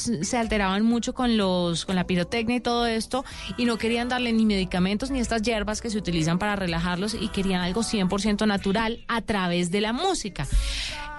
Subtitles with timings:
[0.00, 3.24] se alteraban mucho con los con la pirotecnia y todo esto
[3.56, 7.28] y no querían darle ni medicamentos ni estas hierbas que se utilizan para relajarlos y
[7.28, 10.46] querían algo 100% natural a través de la música.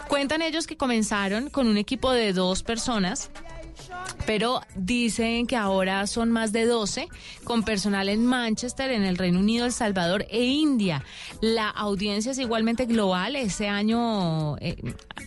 [0.08, 3.32] Cuentan ellos que comenzaron con un equipo de dos personas
[4.26, 7.08] pero dicen que ahora son más de 12
[7.44, 11.04] con personal en Manchester, en el Reino Unido, El Salvador e India.
[11.42, 13.36] La audiencia es igualmente global.
[13.36, 14.78] Ese año, eh,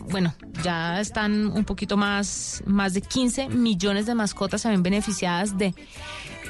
[0.09, 5.57] bueno, ya están un poquito más, más de 15 millones de mascotas se ven beneficiadas
[5.57, 5.73] de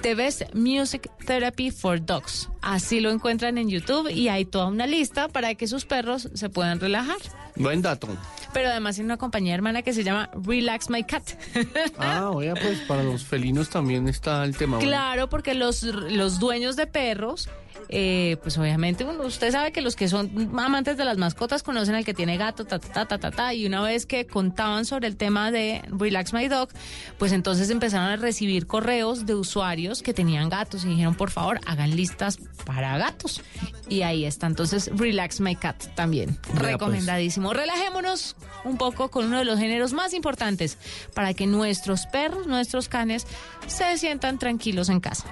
[0.01, 2.49] The Best Music Therapy for Dogs.
[2.61, 6.49] Así lo encuentran en YouTube y hay toda una lista para que sus perros se
[6.49, 7.17] puedan relajar.
[7.55, 8.07] Buen dato.
[8.53, 11.23] Pero además hay una compañía hermana que se llama Relax My Cat.
[11.97, 14.79] Ah, oye, pues para los felinos también está el tema.
[14.79, 17.49] Claro, porque los, los dueños de perros
[17.87, 22.05] eh, pues obviamente usted sabe que los que son amantes de las mascotas conocen al
[22.05, 25.15] que tiene gato, ta, ta, ta, ta, ta, y una vez que contaban sobre el
[25.15, 26.69] tema de Relax My Dog,
[27.17, 31.59] pues entonces empezaron a recibir correos de usuarios que tenían gatos y dijeron, por favor,
[31.65, 33.41] hagan listas para gatos.
[33.87, 36.59] Y ahí está, entonces Relax My Cat también, pues.
[36.59, 37.53] recomendadísimo.
[37.53, 40.77] Relajémonos un poco con uno de los géneros más importantes
[41.13, 43.25] para que nuestros perros, nuestros canes,
[43.67, 45.25] se sientan tranquilos en casa.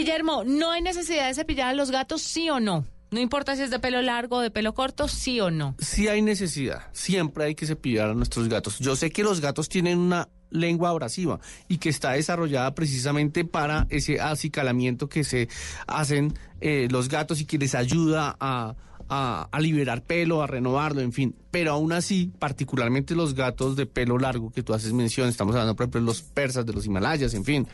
[0.00, 2.86] Guillermo, ¿no hay necesidad de cepillar a los gatos, sí o no?
[3.10, 5.74] No importa si es de pelo largo o de pelo corto, sí o no.
[5.78, 6.84] Sí hay necesidad.
[6.92, 8.78] Siempre hay que cepillar a nuestros gatos.
[8.78, 13.86] Yo sé que los gatos tienen una lengua abrasiva y que está desarrollada precisamente para
[13.90, 15.50] ese acicalamiento que se
[15.86, 18.76] hacen eh, los gatos y que les ayuda a
[19.10, 21.34] a, liberar pelo, a renovarlo, en fin.
[21.50, 25.74] Pero aún así, particularmente los gatos de pelo largo que tú haces mención, estamos hablando
[25.74, 27.66] por ejemplo de los persas, de los Himalayas, en fin,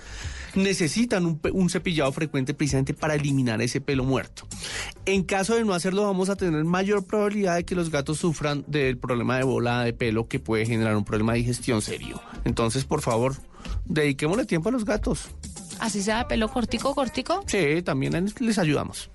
[0.54, 4.46] necesitan un, un cepillado frecuente precisamente para eliminar ese pelo muerto.
[5.04, 8.64] En caso de no hacerlo, vamos a tener mayor probabilidad de que los gatos sufran
[8.66, 12.22] del problema de bola de pelo que puede generar un problema de digestión serio.
[12.44, 13.36] Entonces, por favor,
[13.84, 15.28] dediquémosle tiempo a los gatos.
[15.80, 17.44] ¿Así sea pelo cortico, cortico?
[17.46, 19.10] Sí, también les ayudamos.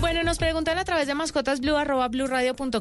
[0.00, 2.10] Bueno, nos preguntan a través de mascotasblue arroba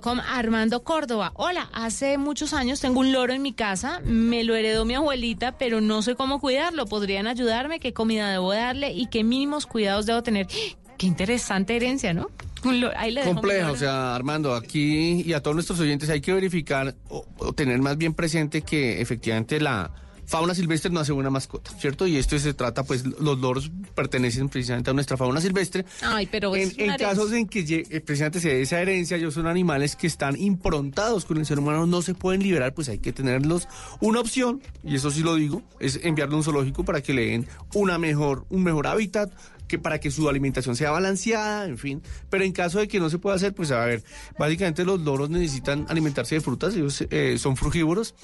[0.02, 1.32] com Armando Córdoba.
[1.36, 5.58] Hola, hace muchos años tengo un loro en mi casa, me lo heredó mi abuelita,
[5.60, 6.88] pero no sé cómo cuidarlo.
[6.88, 7.80] ¿Podrían ayudarme?
[7.80, 8.94] ¿Qué comida debo darle?
[8.94, 10.48] ¿Y qué mínimos cuidados debo tener?
[10.98, 12.30] Qué interesante herencia, ¿no?
[13.24, 17.80] Compleja, o sea, Armando, aquí y a todos nuestros oyentes hay que verificar o, tener
[17.80, 19.92] más bien presente que efectivamente la
[20.26, 22.08] fauna silvestre no hace una mascota, ¿cierto?
[22.08, 25.86] Y esto se trata, pues, los loros pertenecen precisamente a nuestra fauna silvestre.
[26.02, 29.46] Ay, pero en, en casos en que eh, precisamente se dé esa herencia, ellos son
[29.46, 33.14] animales que están improntados con el ser humano, no se pueden liberar, pues hay que
[33.14, 33.68] tenerlos.
[34.00, 37.28] Una opción, y eso sí lo digo, es enviarlo a un zoológico para que le
[37.28, 39.32] den una mejor, un mejor hábitat,
[39.68, 42.02] que para que su alimentación sea balanceada, en fin.
[42.30, 44.04] Pero en caso de que no se pueda hacer, pues a ver,
[44.38, 48.16] básicamente los loros necesitan alimentarse de frutas, ellos eh, son frugívoros.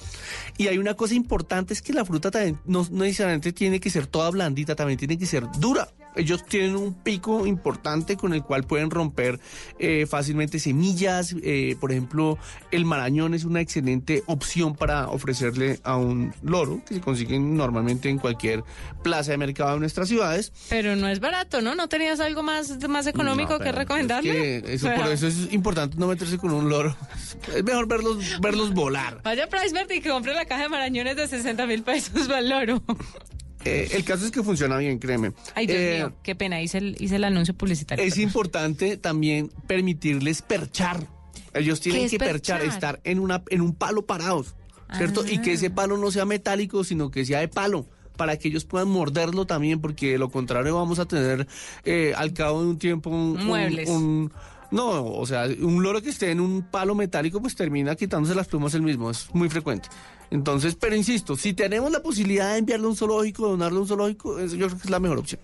[0.58, 4.06] Y hay una cosa importante, es que la fruta también no necesariamente tiene que ser
[4.06, 8.64] toda blandita, también tiene que ser dura ellos tienen un pico importante con el cual
[8.64, 9.40] pueden romper
[9.78, 11.34] eh, fácilmente semillas.
[11.42, 12.38] Eh, por ejemplo,
[12.70, 18.08] el marañón es una excelente opción para ofrecerle a un loro que se consiguen normalmente
[18.08, 18.64] en cualquier
[19.02, 20.52] plaza de mercado de nuestras ciudades.
[20.68, 21.74] Pero no es barato, ¿no?
[21.74, 24.74] ¿No tenías algo más, más económico que recomendarle?
[24.74, 26.96] eso, Por eso es importante no meterse con un loro.
[27.52, 29.20] Es mejor verlos, verlos volar.
[29.22, 32.48] Vaya Price y que compre la caja de marañones de 60 mil pesos para el
[32.48, 32.82] loro.
[33.64, 35.32] Eh, el caso es que funciona bien, créeme.
[35.54, 38.04] Ay, Dios eh, mío, qué pena, hice el, hice el anuncio publicitario.
[38.04, 41.06] Es importante también permitirles perchar.
[41.54, 42.62] Ellos tienen que perchar?
[42.62, 44.54] estar en, una, en un palo parados,
[44.96, 45.24] ¿cierto?
[45.26, 45.74] Y que ese ah.
[45.74, 49.80] palo no sea metálico, sino que sea de palo para que ellos puedan morderlo también,
[49.80, 51.46] porque de lo contrario vamos a tener
[51.84, 53.88] eh, al cabo de un tiempo Muebles.
[53.88, 54.30] un,
[54.70, 58.48] no, o sea, un loro que esté en un palo metálico pues termina quitándose las
[58.48, 59.88] plumas el mismo, es muy frecuente.
[60.32, 63.86] Entonces, pero insisto, si tenemos la posibilidad de enviarle a un zoológico, donarle a un
[63.86, 65.38] zoológico, yo creo que es la mejor opción.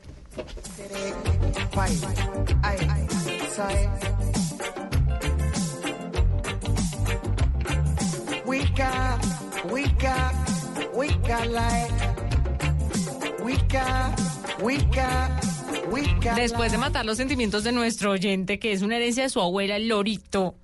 [16.34, 19.76] Después de matar los sentimientos de nuestro oyente, que es una herencia de su abuela,
[19.76, 20.54] el lorito,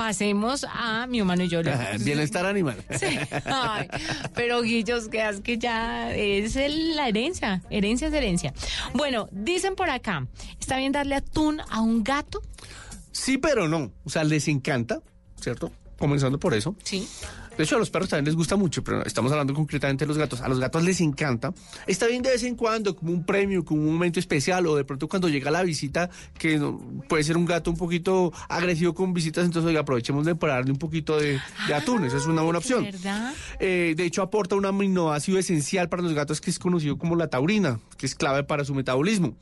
[0.00, 1.60] pasemos a mi humano y yo.
[2.00, 2.82] Bienestar animal.
[2.98, 3.18] Sí.
[3.44, 3.86] Ay,
[4.34, 7.60] pero Guillos, que es que ya es el- la herencia.
[7.68, 8.54] Herencia es herencia.
[8.94, 10.26] Bueno, dicen por acá,
[10.58, 12.40] ¿está bien darle atún a un gato?
[13.12, 13.92] Sí, pero no.
[14.04, 15.02] O sea, les encanta,
[15.38, 15.70] ¿cierto?
[15.98, 16.74] Comenzando por eso.
[16.82, 17.06] Sí.
[17.60, 20.16] De hecho, a los perros también les gusta mucho, pero estamos hablando concretamente de los
[20.16, 20.40] gatos.
[20.40, 21.52] A los gatos les encanta.
[21.86, 24.84] Está bien de vez en cuando, como un premio, como un momento especial, o de
[24.84, 26.08] pronto cuando llega la visita,
[26.38, 30.32] que no- puede ser un gato un poquito agresivo con visitas, entonces oiga, aprovechemos de
[30.32, 32.04] darle un poquito de, de atún.
[32.04, 32.82] Esa es una buena opción.
[32.84, 33.34] ¿Verdad?
[33.58, 37.28] Eh, de hecho, aporta un aminoácido esencial para los gatos que es conocido como la
[37.28, 39.36] taurina, que es clave para su metabolismo.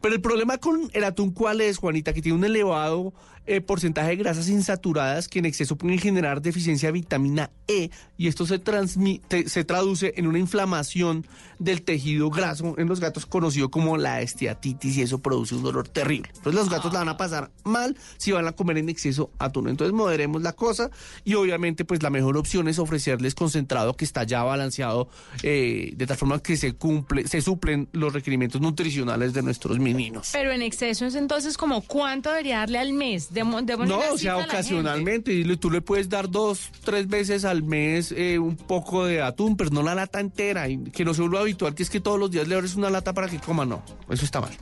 [0.00, 2.14] Pero el problema con el atún, ¿cuál es, Juanita?
[2.14, 3.12] Que tiene un elevado
[3.46, 8.28] eh, porcentaje de grasas insaturadas que en exceso pueden generar deficiencia de vitamina E y
[8.28, 11.26] esto se, transmite, se traduce en una inflamación
[11.58, 15.88] del tejido graso en los gatos conocido como la esteatitis y eso produce un dolor
[15.88, 16.30] terrible.
[16.36, 19.68] Entonces los gatos la van a pasar mal si van a comer en exceso atún.
[19.68, 20.90] Entonces moderemos la cosa
[21.24, 25.08] y obviamente pues la mejor opción es ofrecerles concentrado que está ya balanceado
[25.42, 30.30] eh, de tal forma que se cumple, se suplen los requerimientos nutricionales de nuestros meninos.
[30.32, 33.32] Pero en exceso es entonces como cuánto debería darle al mes.
[33.32, 37.62] Demo- démosle No, o sea, ocasionalmente, y tú le puedes dar dos, tres veces al
[37.62, 41.26] mes eh, un poco de atún, pero no la lata entera, y que no sea
[41.26, 43.64] lo habitual, que es que todos los días le abres una lata para que coma,
[43.64, 44.52] no, eso está mal.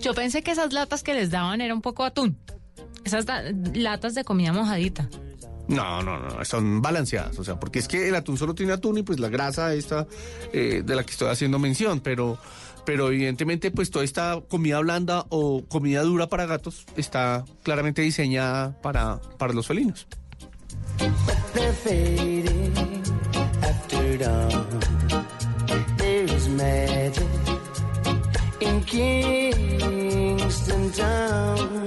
[0.00, 2.38] Yo pensé que esas latas que les daban era un poco atún.
[3.04, 3.24] Esas
[3.74, 5.08] latas de comida mojadita.
[5.68, 8.98] No, no, no, son balanceadas, o sea, porque es que el atún solo tiene atún
[8.98, 10.06] y pues la grasa esta
[10.52, 12.38] eh, de la que estoy haciendo mención, pero,
[12.84, 18.80] pero evidentemente pues toda esta comida blanda o comida dura para gatos está claramente diseñada
[18.80, 20.06] para, para los felinos.
[20.98, 23.02] They're fading
[23.62, 24.80] after dawn.
[25.96, 27.26] There is magic
[28.60, 31.86] in Kingston Town.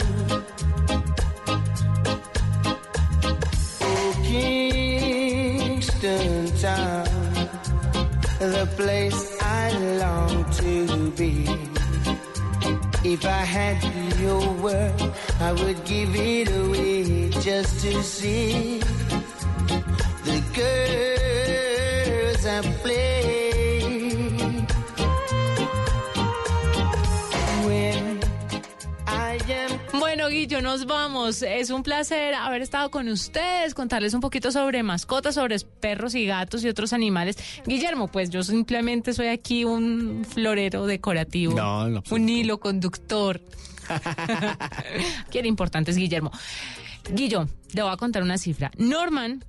[3.82, 7.06] Oh, Kingston Town,
[8.40, 9.72] the place I
[10.02, 11.69] long to be.
[13.02, 13.82] If I had
[14.20, 18.80] your word, I would give it away just to see
[20.26, 23.88] the girls I play.
[27.66, 28.20] When
[29.08, 31.42] I am Bueno, Guillo, nos vamos.
[31.42, 36.26] Es un placer haber estado con ustedes, contarles un poquito sobre mascotas, sobre perros y
[36.26, 37.38] gatos y otros animales.
[37.66, 42.16] Guillermo, pues yo simplemente soy aquí un florero decorativo, No, absoluto.
[42.16, 43.42] un hilo conductor.
[45.32, 46.32] Qué importante es Guillermo.
[47.12, 48.72] Guillo, te voy a contar una cifra.
[48.78, 49.44] Norman,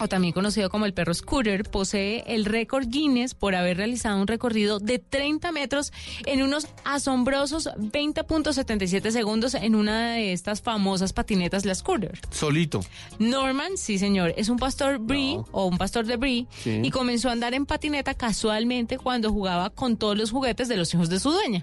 [0.00, 4.26] o también conocido como el perro Scooter, posee el récord Guinness por haber realizado un
[4.26, 5.92] recorrido de 30 metros
[6.26, 12.18] en unos asombrosos 20.77 segundos en una de estas famosas patinetas, la Scooter.
[12.30, 12.80] Solito.
[13.18, 15.46] Norman, sí señor, es un pastor Brie No.
[15.52, 16.80] o un pastor de Brie Sí.
[16.82, 20.92] y comenzó a andar en patineta casualmente cuando jugaba con todos los juguetes de los
[20.94, 21.62] hijos de su dueña.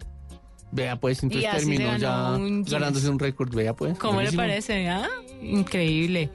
[0.72, 3.98] Vea pues, entonces terminó ya un ganándose un récord, vea pues.
[3.98, 4.42] ¿Cómo buenísimo.
[4.42, 4.90] le parece?
[4.90, 5.08] ah?
[5.42, 6.30] Increíble.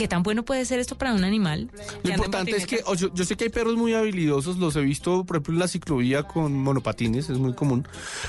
[0.00, 1.70] ¿Qué tan bueno puede ser esto para un animal?
[2.02, 5.24] Lo importante es que yo, yo sé que hay perros muy habilidosos, los he visto,
[5.24, 7.86] por ejemplo, en la ciclovía con monopatines, es muy común.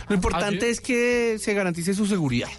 [0.09, 2.49] Lo importante es que se garantice su seguridad.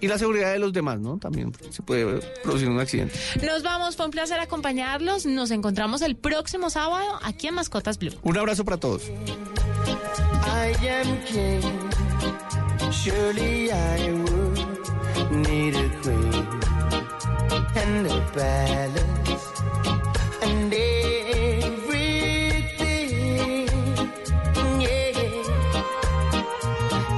[0.00, 1.18] Y la seguridad de los demás, ¿no?
[1.18, 3.12] También se puede producir un accidente.
[3.46, 5.26] Nos vamos, fue un placer acompañarlos.
[5.26, 8.14] Nos encontramos el próximo sábado aquí en Mascotas Blue.
[8.22, 9.02] Un abrazo para todos.
[10.46, 11.60] I am king,
[12.90, 16.59] surely I would need a queen
[17.74, 18.92] and and.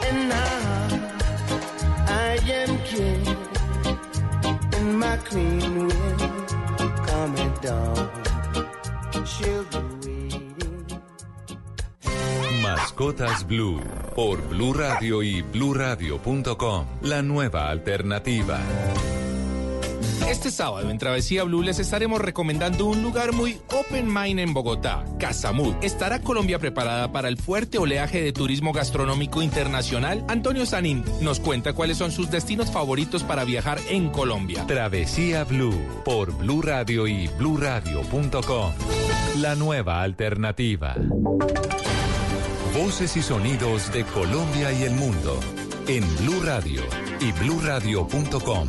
[0.08, 0.88] And now
[2.08, 2.78] I am
[4.76, 7.42] and my queen will come.
[12.62, 13.80] Mascotas Blue
[14.14, 16.86] por Blue Radio y BlueRadio.com.
[17.02, 18.60] La nueva alternativa.
[20.28, 25.04] Este sábado en Travesía Blue les estaremos recomendando un lugar muy open mind en Bogotá,
[25.18, 25.74] Casamud.
[25.82, 30.24] ¿Estará Colombia preparada para el fuerte oleaje de turismo gastronómico internacional?
[30.28, 34.66] Antonio Sanín nos cuenta cuáles son sus destinos favoritos para viajar en Colombia.
[34.66, 38.72] Travesía Blue por Blue Radio y BlueRadio.com.
[39.38, 40.94] La nueva alternativa.
[42.74, 45.38] Voces y sonidos de Colombia y el mundo
[45.88, 46.82] en Blue Radio
[47.20, 48.68] y BlueRadio.com.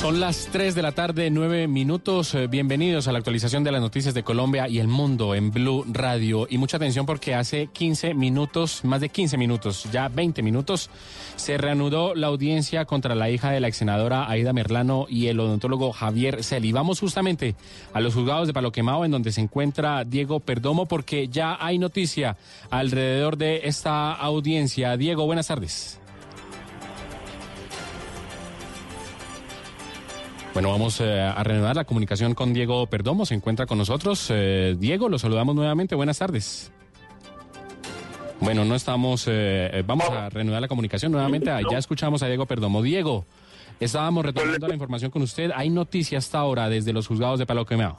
[0.00, 2.34] Son las 3 de la tarde, 9 minutos.
[2.34, 5.86] Eh, Bienvenidos a la actualización de las noticias de Colombia y el mundo en Blue
[5.90, 6.46] Radio.
[6.50, 10.90] Y mucha atención porque hace 15 minutos, más de 15 minutos, ya 20 minutos,
[11.36, 15.40] se reanudó la audiencia contra la hija de la ex senadora Aida Merlano y el
[15.40, 16.72] odontólogo Javier Celi.
[16.72, 17.56] Vamos justamente
[17.94, 21.78] a los juzgados de Palo Quemado en donde se encuentra Diego Perdomo porque ya hay
[21.78, 22.36] noticia
[22.70, 24.94] alrededor de esta audiencia.
[24.98, 25.98] Diego, buenas tardes.
[30.56, 33.26] Bueno, vamos eh, a reanudar la comunicación con Diego Perdomo.
[33.26, 34.28] Se encuentra con nosotros.
[34.30, 35.94] Eh, Diego, lo saludamos nuevamente.
[35.94, 36.72] Buenas tardes.
[38.40, 39.28] Bueno, no estamos.
[39.28, 41.50] eh, eh, vamos a reanudar la comunicación nuevamente.
[41.70, 42.80] Ya escuchamos a Diego Perdomo.
[42.80, 43.26] Diego,
[43.80, 45.50] estábamos retomando la información con usted.
[45.54, 47.98] Hay noticias hasta ahora desde los juzgados de Palo Quemado.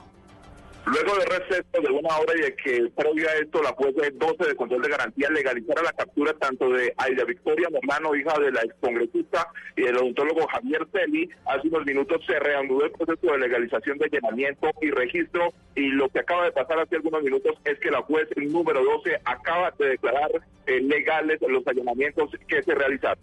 [0.87, 4.11] Luego de receso de una hora y de que previo a esto la jueza de
[4.11, 8.53] 12 de control de garantía legalizara la captura tanto de Aida Victoria Mormano, hija de
[8.53, 13.37] la excongresista, y del odontólogo Javier Celi, hace unos minutos se reanudó el proceso de
[13.37, 17.77] legalización de allanamiento y registro y lo que acaba de pasar hace algunos minutos es
[17.79, 20.31] que la juez número 12 acaba de declarar
[20.67, 23.19] eh, legales los allanamientos que se realizaron.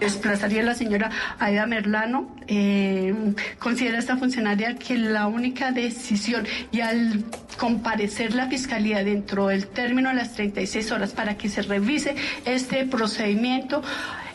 [0.00, 2.28] Desplazaría la señora Aida Merlano.
[2.48, 3.14] Eh,
[3.58, 7.24] considera esta funcionaria que la única decisión y al
[7.58, 12.86] comparecer la fiscalía dentro del término de las 36 horas para que se revise este
[12.86, 13.82] procedimiento,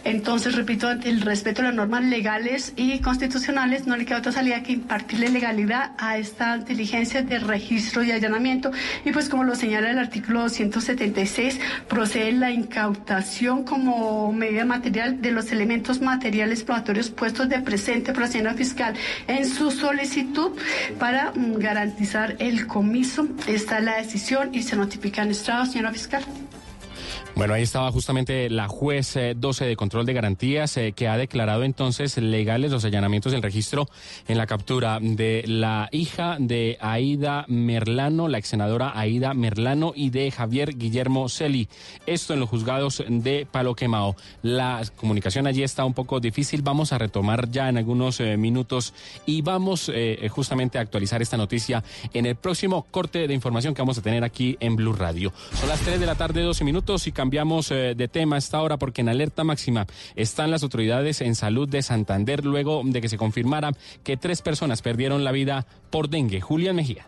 [0.06, 4.32] entonces, repito, ante el respeto a las normas legales y constitucionales, no le queda otra
[4.32, 8.70] salida que impartirle legalidad a esta diligencia de registro y allanamiento.
[9.04, 11.60] Y pues como lo señala el artículo 276,
[11.90, 18.22] procede la incautación como medida material de los elementos materiales probatorios puestos de presente por
[18.22, 18.94] la señora fiscal
[19.28, 20.52] en su solicitud
[21.00, 23.28] para mm, garantizar el comiso.
[23.48, 26.24] Esta es la decisión y se notifica en estrado, señora fiscal.
[27.36, 31.18] Bueno, ahí estaba justamente la juez eh, 12 de control de garantías eh, que ha
[31.18, 33.90] declarado entonces legales los allanamientos del registro
[34.30, 40.12] en la captura de la hija de Aida Merlano, la ex senadora Aida Merlano y
[40.12, 41.68] de Javier Guillermo Celi.
[42.06, 44.16] Esto en los juzgados de Palo Quemado.
[44.42, 46.62] La comunicación allí está un poco difícil.
[46.62, 48.94] Vamos a retomar ya en algunos eh, minutos
[49.26, 53.82] y vamos eh, justamente a actualizar esta noticia en el próximo corte de información que
[53.82, 55.34] vamos a tener aquí en Blue Radio.
[55.60, 58.62] Son las 3 de la tarde, 12 minutos y cambiamos eh, de tema a esta
[58.62, 63.10] hora porque en alerta máxima están las autoridades en salud de Santander luego de que
[63.10, 63.72] se confirmara
[64.04, 66.40] que tres personas perdieron la vida por dengue.
[66.40, 67.08] Julián Mejía.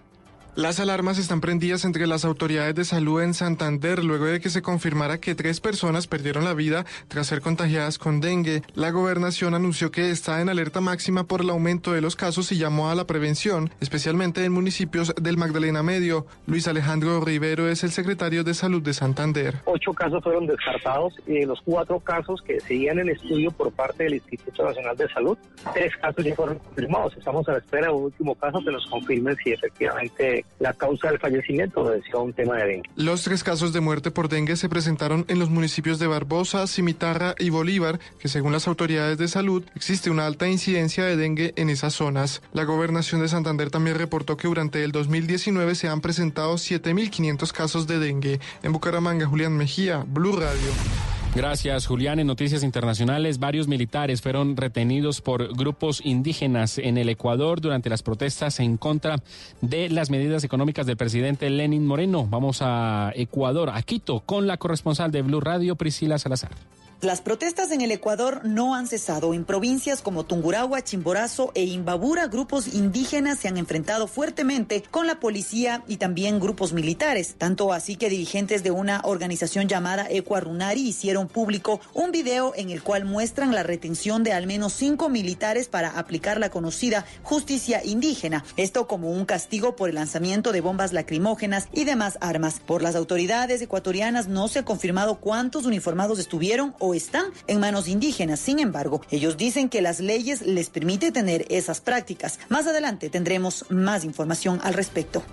[0.57, 4.63] Las alarmas están prendidas entre las autoridades de salud en Santander luego de que se
[4.63, 8.63] confirmara que tres personas perdieron la vida tras ser contagiadas con dengue.
[8.73, 12.57] La gobernación anunció que está en alerta máxima por el aumento de los casos y
[12.57, 16.25] llamó a la prevención, especialmente en municipios del Magdalena Medio.
[16.47, 19.57] Luis Alejandro Rivero es el secretario de salud de Santander.
[19.65, 24.05] Ocho casos fueron descartados y de los cuatro casos que seguían en estudio por parte
[24.05, 25.37] del Instituto Nacional de Salud,
[25.75, 27.15] tres casos ya fueron confirmados.
[27.15, 31.09] Estamos a la espera de un último caso que nos confirme si efectivamente la causa
[31.09, 32.89] del fallecimiento obedeció a un tema de dengue.
[32.95, 37.35] Los tres casos de muerte por dengue se presentaron en los municipios de Barbosa, Cimitarra
[37.37, 41.69] y Bolívar, que según las autoridades de salud existe una alta incidencia de dengue en
[41.69, 42.41] esas zonas.
[42.53, 47.87] La gobernación de Santander también reportó que durante el 2019 se han presentado 7.500 casos
[47.87, 48.39] de dengue.
[48.63, 51.06] En Bucaramanga, Julián Mejía, Blue Radio.
[51.35, 52.19] Gracias, Julián.
[52.19, 58.01] En noticias internacionales, varios militares fueron retenidos por grupos indígenas en el Ecuador durante las
[58.01, 59.17] protestas en contra
[59.61, 62.25] de las medidas económicas del presidente Lenin Moreno.
[62.27, 66.51] Vamos a Ecuador, a Quito, con la corresponsal de Blue Radio, Priscila Salazar.
[67.01, 69.35] Las protestas en el Ecuador no han cesado.
[69.35, 75.19] En provincias como Tungurahua, Chimborazo e Imbabura, grupos indígenas se han enfrentado fuertemente con la
[75.19, 77.35] policía y también grupos militares.
[77.37, 82.81] Tanto así que dirigentes de una organización llamada Ecuarunari hicieron público un video en el
[82.81, 88.43] cual muestran la retención de al menos cinco militares para aplicar la conocida justicia indígena.
[88.55, 92.59] Esto como un castigo por el lanzamiento de bombas lacrimógenas y demás armas.
[92.59, 98.39] Por las autoridades ecuatorianas no se ha confirmado cuántos uniformados estuvieron están en manos indígenas.
[98.39, 102.39] Sin embargo, ellos dicen que las leyes les permite tener esas prácticas.
[102.49, 105.23] Más adelante tendremos más información al respecto.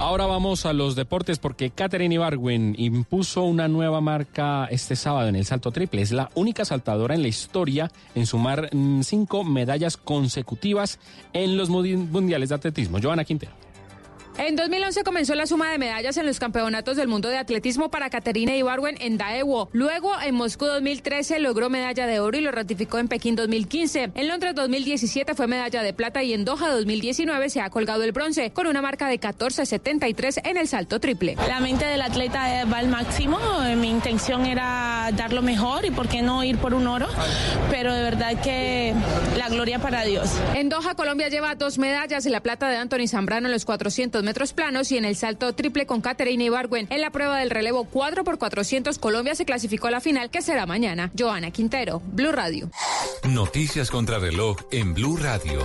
[0.00, 5.36] Ahora vamos a los deportes porque Katherine Ibargüen impuso una nueva marca este sábado en
[5.36, 6.00] el salto triple.
[6.00, 10.98] Es la única saltadora en la historia en sumar mm, cinco medallas consecutivas
[11.34, 12.98] en los mundiales de atletismo.
[12.98, 13.52] Joana Quintero.
[14.40, 18.08] En 2011 comenzó la suma de medallas en los campeonatos del mundo de atletismo para
[18.08, 19.68] Caterina Ibarwen en Daewoo.
[19.72, 24.12] Luego, en Moscú 2013 logró medalla de oro y lo ratificó en Pekín 2015.
[24.14, 28.12] En Londres 2017 fue medalla de plata y en Doha 2019 se ha colgado el
[28.12, 31.36] bronce con una marca de 14.73 en el salto triple.
[31.46, 33.38] La mente del atleta va al máximo.
[33.76, 37.08] Mi intención era dar lo mejor y por qué no ir por un oro.
[37.70, 38.94] Pero de verdad que
[39.36, 40.30] la gloria para Dios.
[40.54, 44.29] En Doha, Colombia lleva dos medallas, la plata de Anthony Zambrano en los 400 metros
[44.52, 46.86] planos y en el salto triple con Caterina Ibargüen.
[46.90, 50.42] En la prueba del relevo 4 por 400 Colombia se clasificó a la final que
[50.42, 51.10] será mañana.
[51.18, 52.70] Joana Quintero, Blue Radio.
[53.28, 55.60] Noticias contra reloj en Blue Radio.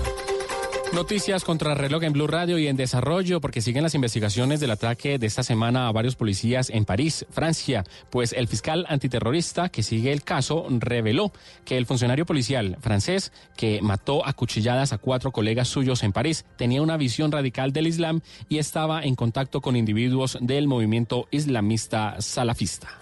[0.96, 5.20] Noticias contra reloj en Blue Radio y en desarrollo porque siguen las investigaciones del ataque
[5.20, 7.84] de esta semana a varios policías en París, Francia.
[8.10, 11.34] Pues el fiscal antiterrorista que sigue el caso reveló
[11.66, 16.46] que el funcionario policial francés que mató a cuchilladas a cuatro colegas suyos en París
[16.56, 22.22] tenía una visión radical del Islam y estaba en contacto con individuos del movimiento islamista
[22.22, 23.02] salafista.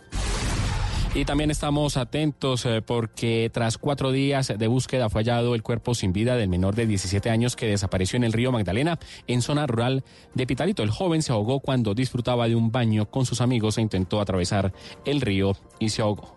[1.15, 5.93] Y también estamos atentos eh, porque tras cuatro días de búsqueda fue hallado el cuerpo
[5.93, 9.67] sin vida del menor de 17 años que desapareció en el río Magdalena, en zona
[9.67, 10.03] rural
[10.33, 10.81] de Pitalito.
[10.81, 14.73] El joven se ahogó cuando disfrutaba de un baño con sus amigos e intentó atravesar
[15.05, 16.35] el río y se ahogó.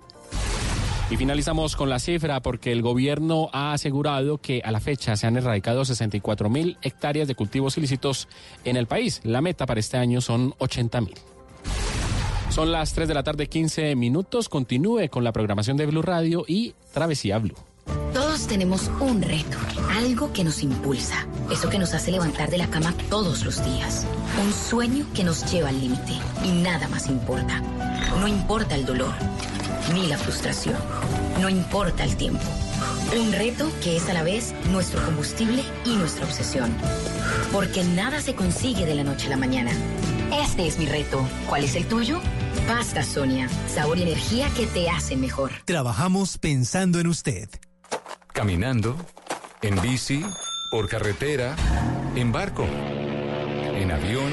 [1.10, 5.26] Y finalizamos con la cifra porque el gobierno ha asegurado que a la fecha se
[5.26, 8.28] han erradicado 64 mil hectáreas de cultivos ilícitos
[8.64, 9.22] en el país.
[9.24, 11.14] La meta para este año son 80 mil.
[12.56, 14.48] Son las 3 de la tarde, 15 minutos.
[14.48, 17.54] Continúe con la programación de Blue Radio y Travesía Blue.
[18.14, 19.58] Todos tenemos un reto,
[19.94, 24.06] algo que nos impulsa, eso que nos hace levantar de la cama todos los días,
[24.42, 26.14] un sueño que nos lleva al límite
[26.46, 27.60] y nada más importa.
[28.18, 29.12] No importa el dolor,
[29.92, 30.78] ni la frustración,
[31.42, 32.40] no importa el tiempo.
[33.20, 36.74] Un reto que es a la vez nuestro combustible y nuestra obsesión.
[37.52, 39.72] Porque nada se consigue de la noche a la mañana.
[40.42, 41.20] Este es mi reto.
[41.50, 42.18] ¿Cuál es el tuyo?
[42.66, 45.52] Pasta Sonia, sabor y energía que te hacen mejor.
[45.64, 47.48] Trabajamos pensando en usted.
[48.32, 48.96] Caminando,
[49.62, 50.24] en bici,
[50.72, 51.54] por carretera,
[52.16, 54.32] en barco, en avión.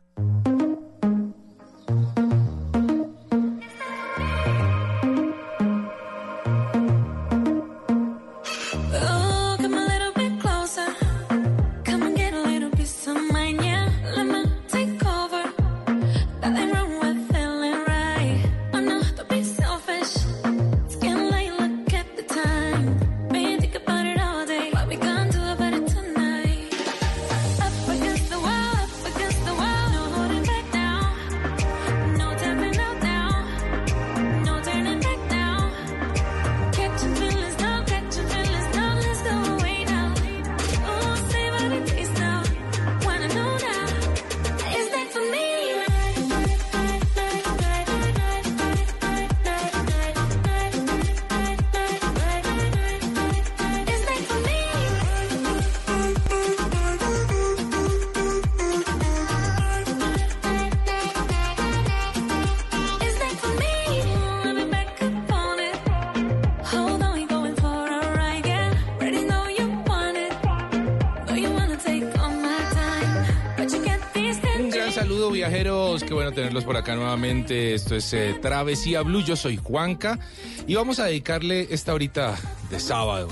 [77.91, 80.17] Esto es eh, Travesía Blue, yo soy Juanca
[80.65, 82.37] y vamos a dedicarle esta horita
[82.69, 83.27] de sábado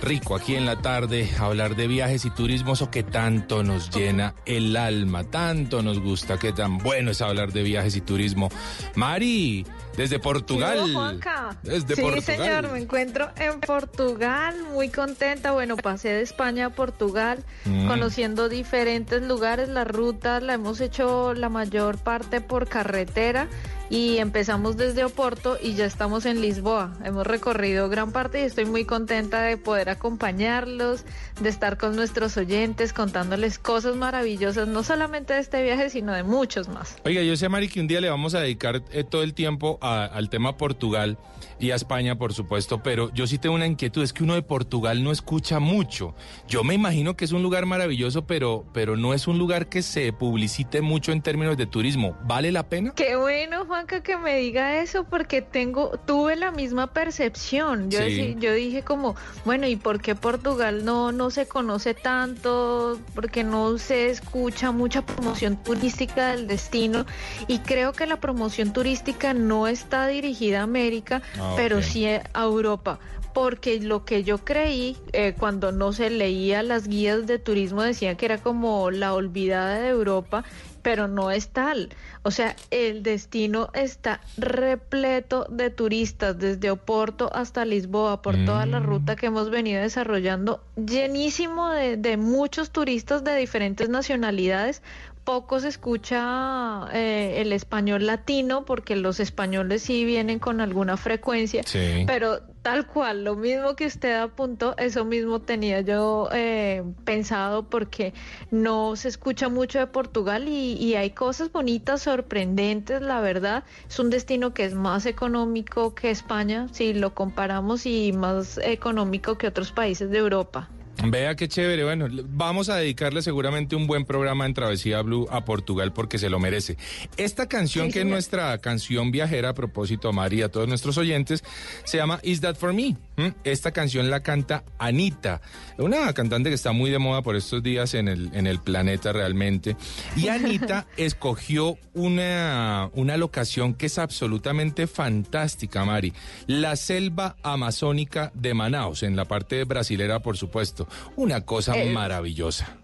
[0.00, 3.90] rico aquí en la tarde a hablar de viajes y turismo, eso que tanto nos
[3.90, 8.48] llena el alma, tanto nos gusta, qué tan bueno es hablar de viajes y turismo.
[8.94, 10.82] Mari, desde Portugal.
[10.86, 11.58] Sí, Juanca.
[11.64, 12.24] Desde sí, Portugal.
[12.24, 15.50] señor, me encuentro en Portugal, muy contenta.
[15.50, 17.88] Bueno, pasé de España a Portugal, Mm.
[17.88, 23.48] conociendo diferentes lugares, las rutas, la hemos hecho la mayor parte por carretera
[23.90, 26.92] y empezamos desde Oporto y ya estamos en Lisboa.
[27.04, 31.04] Hemos recorrido gran parte y estoy muy contenta de poder acompañarlos,
[31.40, 36.22] de estar con nuestros oyentes, contándoles cosas maravillosas, no solamente de este viaje, sino de
[36.22, 36.96] muchos más.
[37.04, 39.78] Oiga, yo sé, Mari, que un día le vamos a dedicar eh, todo el tiempo
[39.80, 41.16] a- al tema Portugal
[41.60, 44.42] y a España, por supuesto, pero yo sí tengo una inquietud, es que uno de
[44.42, 46.14] Portugal no escucha mucho.
[46.46, 49.82] Yo me imagino que es un lugar maravilloso, pero, pero no es un lugar que
[49.82, 52.16] se publicite mucho en términos de turismo.
[52.24, 52.92] ¿Vale la pena?
[52.94, 53.77] Qué bueno, Juan.
[53.78, 57.90] Juanca, que me diga eso porque tengo, tuve la misma percepción.
[57.92, 58.06] Yo, Sí.
[58.34, 59.14] decí- yo dije como,
[59.44, 62.98] bueno, ¿y por qué Portugal no, no se conoce tanto?
[63.14, 67.06] Porque no se escucha mucha promoción turística del destino.
[67.46, 72.22] Y creo que la promoción turística no está dirigida a América, Ah, pero sí a
[72.42, 72.98] Europa.
[73.32, 78.16] Porque lo que yo creí eh, cuando no se leía las guías de turismo decían
[78.16, 80.42] que era como la olvidada de Europa,
[80.88, 81.90] pero no es tal.
[82.22, 88.80] O sea, el destino está repleto de turistas desde Oporto hasta Lisboa por toda la
[88.80, 94.80] ruta que hemos venido desarrollando, llenísimo de, de muchos turistas de diferentes nacionalidades.
[95.28, 101.62] Poco se escucha eh, el español latino porque los españoles sí vienen con alguna frecuencia,
[101.66, 102.04] Sí.
[102.06, 108.14] pero tal cual, lo mismo que usted apuntó, eso mismo tenía yo eh, pensado porque
[108.50, 113.64] no se escucha mucho de Portugal y, y hay cosas bonitas, sorprendentes, la verdad.
[113.86, 119.36] Es un destino que es más económico que España, si lo comparamos, y más económico
[119.36, 120.70] que otros países de Europa.
[121.04, 121.84] Vea qué chévere.
[121.84, 126.28] Bueno, vamos a dedicarle seguramente un buen programa en Travesía Blue a Portugal porque se
[126.28, 126.76] lo merece.
[127.16, 130.98] Esta canción, Sí, que es nuestra canción viajera, a propósito a María, a todos nuestros
[130.98, 131.44] oyentes,
[131.84, 132.96] se llama Is That For Me.
[133.44, 135.40] Esta canción la canta Anita,
[135.76, 139.12] una cantante que está muy de moda por estos días en el, en el planeta
[139.12, 139.76] realmente.
[140.16, 146.12] Y Anita escogió una, una locación que es absolutamente fantástica, Mari.
[146.46, 150.88] La selva amazónica de Manaus, en la parte brasilera, por supuesto.
[151.16, 152.76] Una cosa Eh, maravillosa.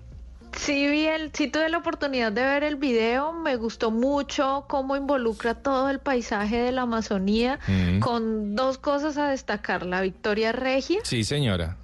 [0.56, 4.96] Sí, vi el, sí tuve la oportunidad de ver el video, me gustó mucho cómo
[4.96, 7.98] involucra todo el paisaje de la Amazonía, Mm.
[8.00, 11.76] con dos cosas a destacar, la Victoria Regia Sí, señora.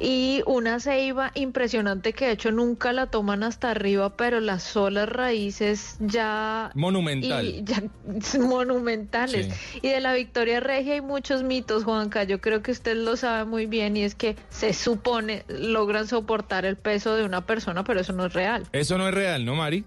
[0.00, 5.08] Y una ceiba impresionante que de hecho nunca la toman hasta arriba, pero las solas
[5.08, 6.70] raíces ya...
[6.74, 7.46] Monumental.
[7.46, 7.82] y ya
[8.40, 9.48] monumentales.
[9.82, 12.24] Y de la Victoria Regia hay muchos mitos, Juanca.
[12.24, 16.64] Yo creo que usted lo sabe muy bien y es que se supone logran soportar
[16.64, 18.66] el peso de una persona, pero eso no es real.
[18.72, 19.84] Eso no es real, ¿no, Mari?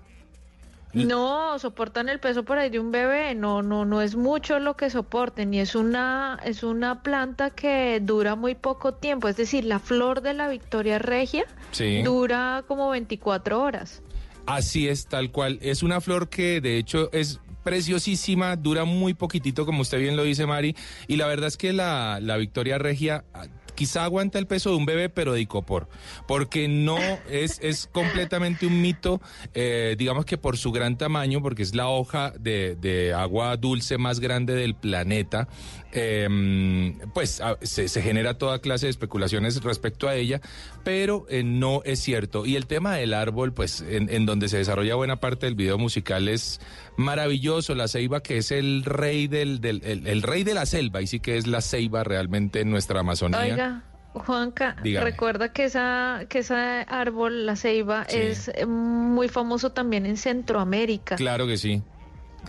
[0.94, 4.76] No, soportan el peso por ahí de un bebé, no, no, no es mucho lo
[4.76, 9.66] que soporten y es una, es una planta que dura muy poco tiempo, es decir,
[9.66, 12.02] la flor de la Victoria Regia Sí.
[12.02, 14.02] dura como 24 horas.
[14.48, 15.60] Así es, tal cual.
[15.62, 20.24] Es una flor que de hecho es preciosísima, dura muy poquitito, como usted bien lo
[20.24, 20.76] dice, Mari.
[21.08, 23.46] Y la verdad es que la, la Victoria Regia ah,
[23.80, 25.88] quizá aguanta el peso de un bebé, pero de icopor.
[26.28, 26.98] Porque no
[27.30, 29.22] es, es completamente un mito,
[29.54, 33.98] eh, digamos que por su gran tamaño, porque es la hoja de, de agua dulce
[33.98, 35.48] más grande del planeta.
[35.92, 40.42] Eh, pues se, se genera toda clase de especulaciones respecto a ella,
[40.84, 42.46] pero eh, no es cierto.
[42.46, 45.78] Y el tema del árbol, pues en, en donde se desarrolla buena parte del video
[45.78, 46.60] musical es
[46.98, 47.76] maravilloso.
[47.76, 51.08] La ceiba que es el rey del, del el, el rey de la selva, y
[51.08, 53.40] sí que es la ceiba realmente en nuestra Amazonía.
[53.42, 55.06] Oiga, Juanca, Dígame.
[55.12, 58.18] recuerda que esa, que ese árbol, la ceiba, Sí.
[58.18, 61.16] es eh, muy famoso también en Centroamérica.
[61.16, 61.82] Claro que sí.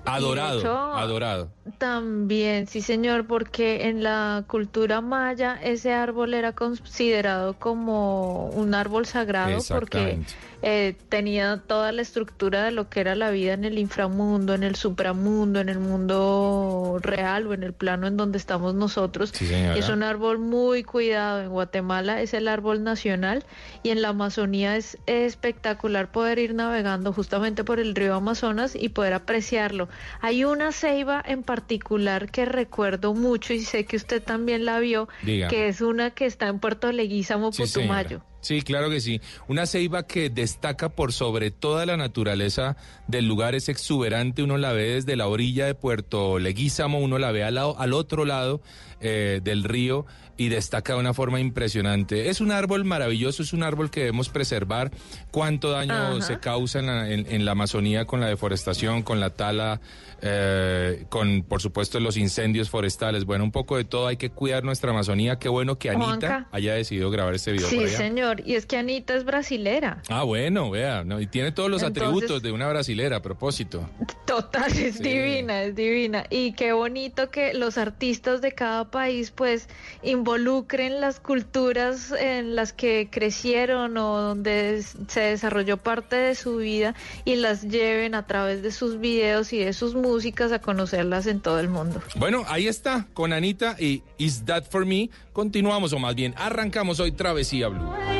[0.04, 1.50] Adorado, hecho, adorado.
[1.78, 9.06] También, sí señor, porque en la cultura maya ese árbol era considerado como un árbol
[9.06, 10.20] sagrado porque
[10.62, 14.62] eh, tenía toda la estructura de lo que era la vida en el inframundo, en
[14.62, 19.30] el supramundo, en el mundo real o en el plano en donde estamos nosotros.
[19.32, 19.48] Sí.
[19.52, 21.40] Es un árbol muy cuidado.
[21.40, 23.44] En Guatemala es el árbol nacional
[23.82, 28.90] y en la Amazonía es espectacular poder ir navegando justamente por el río Amazonas y
[28.90, 29.88] poder apreciarlo.
[30.20, 35.08] Hay una ceiba en particular que recuerdo mucho y sé que usted también la vio,
[35.24, 38.08] que es una que está en Puerto Leguízamo, Sí, Putumayo.
[38.08, 38.24] señora.
[38.40, 39.20] Sí, claro que sí.
[39.48, 42.76] Una ceiba que destaca por sobre toda la naturaleza
[43.06, 47.32] del lugar, es exuberante, uno la ve desde la orilla de Puerto Leguízamo, uno la
[47.32, 48.62] ve al, lado, al otro lado
[49.00, 52.28] eh, del río y destaca de una forma impresionante.
[52.30, 54.90] Es un árbol maravilloso, es un árbol que debemos preservar.
[55.30, 56.20] Cuánto daño Ajá.
[56.22, 59.80] se causa en la, en- en la Amazonía con la deforestación, con la tala,
[60.22, 63.24] eh, con por supuesto los incendios forestales.
[63.24, 65.38] Bueno, un poco de todo, hay que cuidar nuestra Amazonía.
[65.38, 66.48] Qué bueno que Anita Juanca.
[66.52, 67.96] haya decidido grabar este video Sí, por allá.
[67.96, 68.42] señor.
[68.46, 70.02] Y es que Anita es brasilera.
[70.08, 71.20] Ah, bueno, vea, ¿no?
[71.20, 73.88] y tiene todos los Entonces- atributos de una brasilera, a propósito.
[74.26, 75.02] Total, es Sí.
[75.02, 76.24] divina, es divina.
[76.30, 79.68] Y qué bonito que los artistas de cada país pues
[80.02, 86.94] involucren las culturas en las que crecieron o donde se desarrolló parte de su vida
[87.24, 91.40] y las lleven a través de sus videos y de sus músicas a conocerlas en
[91.40, 92.02] todo el mundo.
[92.16, 95.10] Bueno, ahí está, con Anita y Is That For Me.
[95.32, 98.19] Continuamos, o más bien, arrancamos hoy Travesía Blue.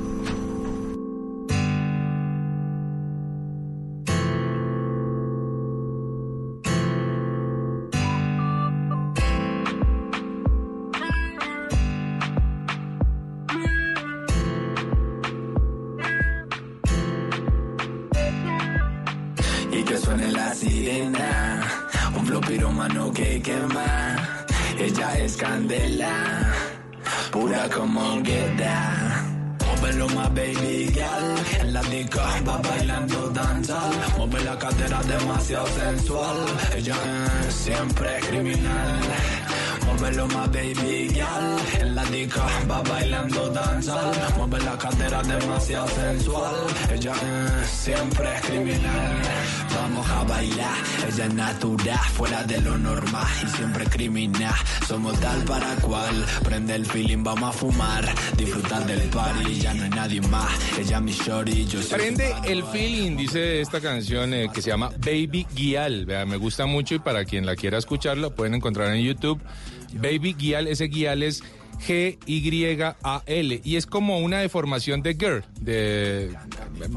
[45.81, 46.55] Demasiado sensual,
[46.93, 47.13] ella
[47.61, 49.21] es siempre criminal.
[49.75, 54.53] Vamos a bailar, ella es natural, fuera de lo normal y siempre criminal.
[54.87, 58.05] Somos tal para cual, prende el feeling, vamos a fumar,
[58.37, 60.51] disfrutar del party, ya no hay nadie más.
[60.77, 64.69] Ella es mi shorty, yo soy Prende el feeling, dice esta canción eh, que se
[64.69, 66.05] llama Baby Guial.
[66.05, 69.41] Vea, me gusta mucho y para quien la quiera escuchar lo pueden encontrar en YouTube.
[69.93, 71.43] Baby Guial, ese Guial es
[71.87, 76.35] G-Y-A-L y es como una deformación de girl, de,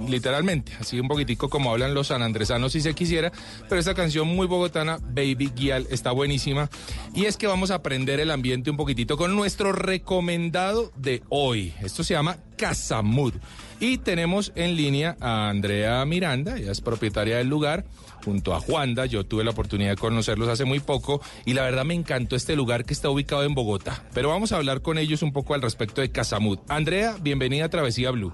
[0.08, 3.32] literalmente, así un poquitico como hablan los sanandresanos si se quisiera,
[3.68, 6.70] pero esta canción muy bogotana, Baby Guial, está buenísima.
[7.14, 11.74] Y es que vamos a aprender el ambiente un poquitito con nuestro recomendado de hoy.
[11.82, 13.34] Esto se llama Casamud
[13.78, 17.84] y tenemos en línea a Andrea Miranda, ella es propietaria del lugar
[18.24, 19.04] junto a Juanda.
[19.04, 22.56] Yo tuve la oportunidad de conocerlos hace muy poco y la verdad me encantó este
[22.56, 24.02] lugar que está ubicado en Bogotá.
[24.14, 26.58] Pero vamos a hablar con ellos un poco al respecto de Casamud.
[26.68, 28.32] Andrea, bienvenida a Travesía Blue.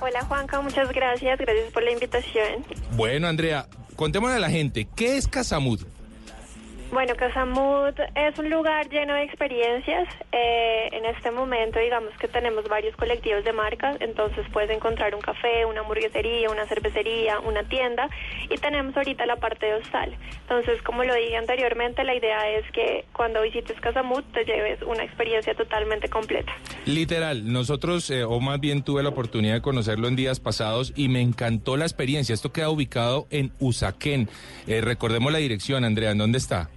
[0.00, 2.66] Hola Juanca, muchas gracias, gracias por la invitación.
[2.96, 5.82] Bueno, Andrea, contémosle a la gente, ¿qué es Casamud?
[6.92, 10.06] Bueno, Casamud es un lugar lleno de experiencias.
[10.30, 15.22] Eh, en este momento, digamos que tenemos varios colectivos de marcas, entonces puedes encontrar un
[15.22, 18.10] café, una hamburguesería, una cervecería, una tienda
[18.50, 20.14] y tenemos ahorita la parte de hostal.
[20.42, 25.02] Entonces, como lo dije anteriormente, la idea es que cuando visites Casamud te lleves una
[25.02, 26.52] experiencia totalmente completa.
[26.84, 31.08] Literal, nosotros, eh, o más bien tuve la oportunidad de conocerlo en días pasados y
[31.08, 32.34] me encantó la experiencia.
[32.34, 34.28] Esto queda ubicado en Usaquén.
[34.66, 36.68] Eh, recordemos la dirección, Andrea, ¿en dónde está?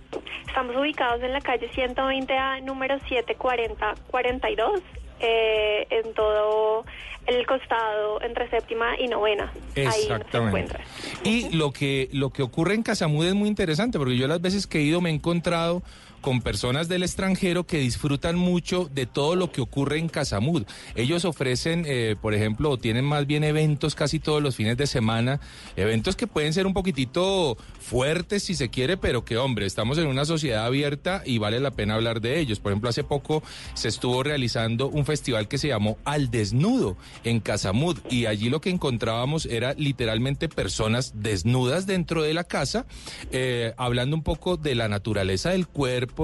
[0.47, 4.81] Estamos ubicados en la calle 120A, número 74042,
[5.19, 6.85] eh, en todo
[7.27, 9.51] el costado entre séptima y novena.
[9.75, 10.37] Ahí nos Exactamente.
[10.37, 10.87] encuentras.
[11.23, 14.67] Y lo que, lo que ocurre en Casamud es muy interesante, porque yo las veces
[14.67, 15.81] que he ido me he encontrado
[16.25, 20.63] con personas del extranjero que disfrutan mucho de todo lo que ocurre en Casamud.
[20.95, 25.39] Ellos ofrecen, eh, por ejemplo, tienen más bien eventos casi todos los fines de semana,
[25.75, 30.07] eventos que pueden ser un poquitito fuertes si se quiere, pero que hombre, estamos en
[30.07, 32.59] una sociedad abierta y vale la pena hablar de ellos.
[32.59, 33.43] Por ejemplo, hace poco
[33.75, 38.61] se estuvo realizando un festival que se llamó Al Desnudo en Casamud y allí lo
[38.61, 42.87] que encontrábamos era literalmente personas desnudas dentro de la casa,
[43.31, 46.14] eh, hablando un poco de la naturaleza del cuerpo,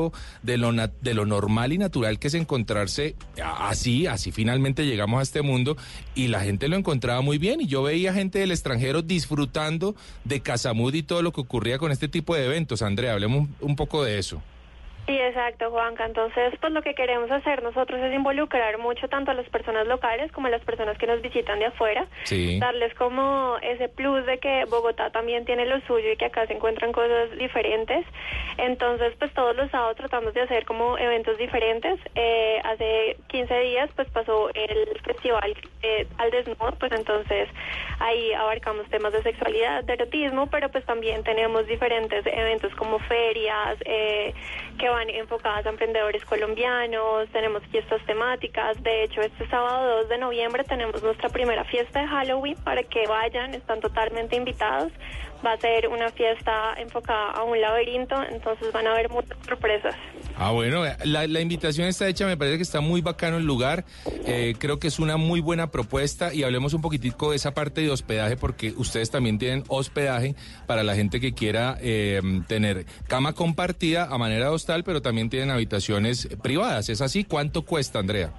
[0.44, 5.24] de lo, de lo normal y natural que es encontrarse así, así finalmente llegamos a
[5.24, 5.78] este mundo
[6.16, 10.42] y la gente lo encontraba muy bien y yo veía gente del extranjero disfrutando de
[10.42, 12.82] Casamud y todo lo que ocurría con este tipo de eventos.
[12.82, 14.42] Andrea, hablemos un poco de eso.
[15.08, 16.06] Sí, exacto, Juanca.
[16.06, 20.32] Entonces, pues lo que queremos hacer nosotros es involucrar mucho tanto a las personas locales
[20.32, 22.06] como a las personas que nos visitan de afuera.
[22.24, 22.60] Sí.
[22.60, 26.54] Darles como ese plus de que Bogotá también tiene lo suyo y que acá se
[26.54, 28.06] encuentran cosas diferentes.
[28.58, 32.00] Entonces, pues todos los sábados tratamos de hacer como eventos diferentes.
[32.16, 37.50] Eh, hace 15 días, pues pasó el festival eh, al desnudo, pues entonces
[38.00, 43.78] ahí abarcamos temas de sexualidad, de erotismo, pero pues también tenemos diferentes eventos como ferias
[43.86, 44.34] eh,
[44.78, 50.18] que van enfocadas a emprendedores colombianos, tenemos fiestas temáticas, de hecho este sábado 2 de
[50.18, 54.92] noviembre tenemos nuestra primera fiesta de Halloween para que vayan, están totalmente invitados,
[55.46, 59.96] va a ser una fiesta enfocada a un laberinto, entonces van a haber muchas sorpresas.
[60.38, 63.86] Ah, bueno, la, la invitación está hecha, me parece que está muy bacano el lugar,
[64.26, 67.82] eh, creo que es una muy buena propuesta y hablemos un poquitico de esa parte
[67.82, 70.36] de hospedaje porque ustedes también tienen hospedaje
[70.68, 75.30] para la gente que quiera eh, tener cama compartida a manera de hostal, pero también
[75.30, 77.24] tienen habitaciones privadas, ¿es así?
[77.24, 78.32] ¿Cuánto cuesta, Andrea?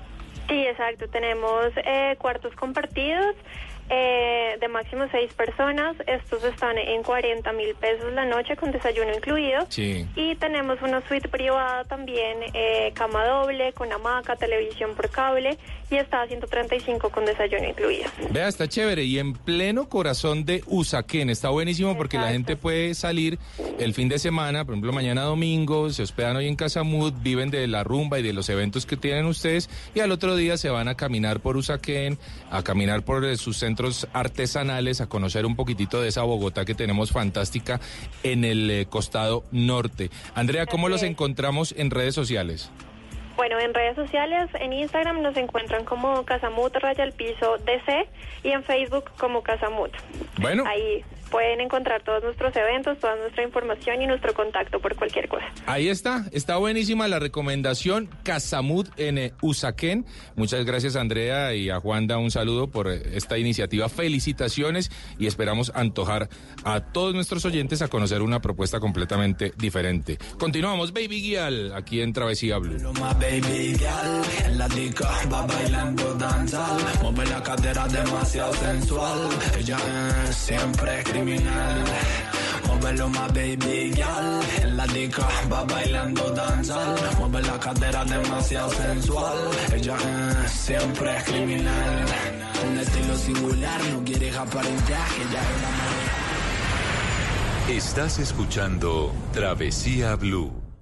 [0.49, 1.09] Sí, exacto.
[1.09, 3.35] Tenemos eh, cuartos compartidos.
[3.95, 5.95] Eh, de máximo seis personas.
[6.07, 9.67] Estos están en 40 mil pesos la noche con desayuno incluido.
[9.69, 10.07] Sí.
[10.17, 15.59] Y tenemos una suite privada también, eh, cama doble, con hamaca, televisión por cable
[15.91, 18.07] y está a 135 con desayuno incluido.
[18.31, 21.29] Vea, está chévere y en pleno corazón de Usaquén.
[21.29, 23.39] Está buenísimo porque la gente puede salir
[23.79, 27.51] el fin de semana, por ejemplo, mañana domingo, se hospedan hoy en Casa Mood, viven
[27.51, 30.71] de la rumba y de los eventos que tienen ustedes y al otro día se
[30.71, 32.19] van a caminar por Usaquén,
[32.51, 33.82] a caminar por sus centros
[34.13, 37.81] artesanales, a conocer un poquitito de esa Bogotá que tenemos fantástica
[38.23, 40.11] en el eh, costado norte.
[40.35, 42.71] Andrea, ¿cómo los encontramos en redes sociales?
[43.37, 48.07] Bueno, en redes sociales, en Instagram nos encuentran como Casamut Raya al Piso DC
[48.45, 49.91] y en Facebook como Casamut.
[50.39, 50.65] Bueno.
[50.67, 55.47] Ahí pueden encontrar todos nuestros eventos, toda nuestra información y nuestro contacto por cualquier cosa.
[55.67, 60.05] Ahí está, está buenísima la recomendación Casamud en eh, Usaquén.
[60.37, 63.89] Muchas gracias Andrea y a Juanda un saludo por eh, esta iniciativa.
[63.89, 66.29] Felicitaciones y esperamos antojar
[66.65, 70.19] a todos nuestros oyentes a conocer una propuesta completamente diferente.
[70.39, 72.77] Continuamos, Baby Guial, aquí en Travesía Blue.
[73.19, 79.29] Baby girl en la disco va bailando danzal, mueve la cadera demasiado sensual.
[79.59, 79.79] Ella
[80.29, 81.85] es siempre criminal.
[82.67, 89.39] Móvelo más baby girl en la disco va bailando danzal, mueve la cadera demasiado sensual.
[89.75, 89.97] Ella
[90.45, 92.07] es siempre criminal.
[92.69, 95.63] Un estilo singular, no quiere aparentar que ella es
[97.69, 100.62] la Estás escuchando Travesía Blue.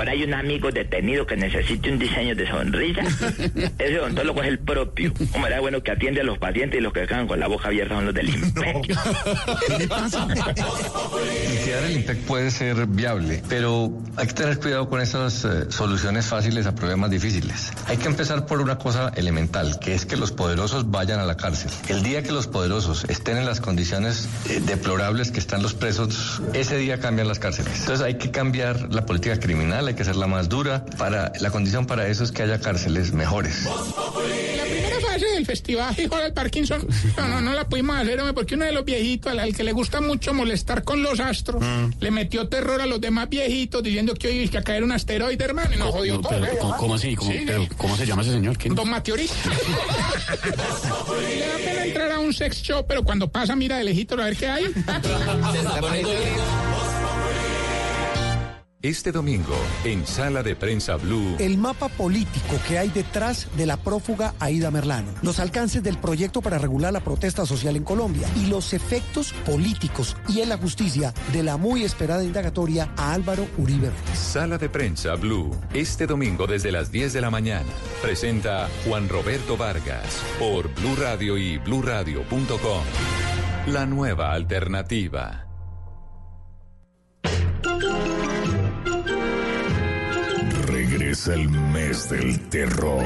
[0.00, 3.02] Por ahí un amigo detenido que necesite un diseño de sonrisa.
[3.78, 5.12] Ese odontólogo es el propio.
[5.30, 7.68] Como era bueno que atiende a los pacientes y los que quedan con la boca
[7.68, 8.96] abierta son los del imperio.
[11.50, 16.24] Liquidar el IMPEC puede ser viable, pero hay que tener cuidado con esas eh, soluciones
[16.24, 17.70] fáciles a problemas difíciles.
[17.86, 21.36] Hay que empezar por una cosa elemental, que es que los poderosos vayan a la
[21.36, 21.70] cárcel.
[21.88, 26.40] El día que los poderosos estén en las condiciones eh, deplorables que están los presos,
[26.54, 27.80] ese día cambian las cárceles.
[27.80, 30.84] Entonces hay que cambiar la política criminal, hay que hacerla más dura.
[30.98, 33.64] Para, la condición para eso es que haya cárceles mejores.
[33.64, 38.32] La primera fase del festival hijo del Parkinson, no, no, no la pudimos hacer, hombre,
[38.34, 41.62] porque uno de los viejitos, al, al que le gusta mucho molestar con los astros,
[42.00, 45.44] le metió terror a los demás viejitos diciendo que hoy iba a caer un asteroide,
[45.44, 46.30] hermano, y nos jodió No, todo.
[46.30, 46.56] pero, ¿eh?
[46.60, 47.14] ¿cómo, cómo así?
[47.16, 48.56] ¿Cómo, Sí, pero, ¿Cómo se llama ese señor?
[48.56, 48.74] ¿Quién?
[48.74, 49.34] Don Mateorita.
[51.20, 54.24] Le da pena entrar a un sex show, pero cuando pasa, mira de lejito a
[54.24, 54.64] ver qué hay.
[58.82, 63.76] Este domingo, en Sala de Prensa Blue, El mapa político que hay detrás de la
[63.76, 68.46] prófuga Aida Merlano, los alcances del proyecto para regular la protesta social en Colombia y
[68.46, 73.90] los efectos políticos y en la justicia de la muy esperada indagatoria a Álvaro Uribe.
[74.14, 77.68] Sala de Prensa Blue, este domingo desde las 10 de la mañana.
[78.00, 82.82] Presenta Juan Roberto Vargas por Blue Radio y bluradio.com.
[83.66, 85.49] La nueva alternativa.
[91.10, 93.04] Regresa el mes del terror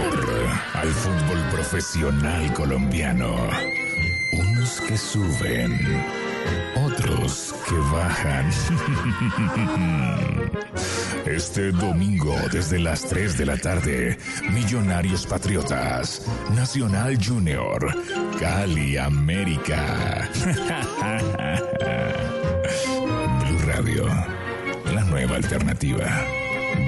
[0.75, 3.35] al fútbol profesional colombiano.
[4.35, 5.81] Unos que suben,
[6.85, 8.51] otros que bajan.
[11.35, 14.19] Este domingo desde las 3 de la tarde,
[14.53, 17.89] Millonarios Patriotas, Nacional Junior,
[18.39, 20.29] Cali América.
[23.47, 24.05] Blue Radio,
[24.93, 26.44] la nueva alternativa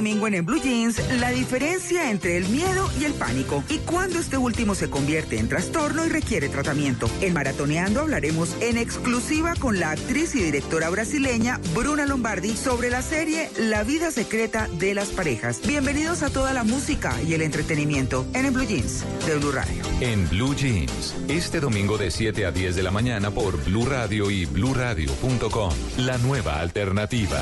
[0.00, 4.18] domingo en, En Blue Jeans, la diferencia entre el miedo y el pánico y cuando
[4.18, 7.06] este último se convierte en trastorno y requiere tratamiento.
[7.20, 13.02] En Maratoneando hablaremos en exclusiva con la actriz y directora brasileña Bruna Lombardi sobre la
[13.02, 15.60] serie La vida secreta de las parejas.
[15.66, 19.82] Bienvenidos a toda la música y el entretenimiento en, En Blue Jeans de Blue Radio.
[20.00, 24.30] En Blue Jeans, este domingo de 7 a 10 de la mañana por Blue Radio
[24.30, 25.74] y bluradio.com.
[25.98, 27.38] La nueva alternativa.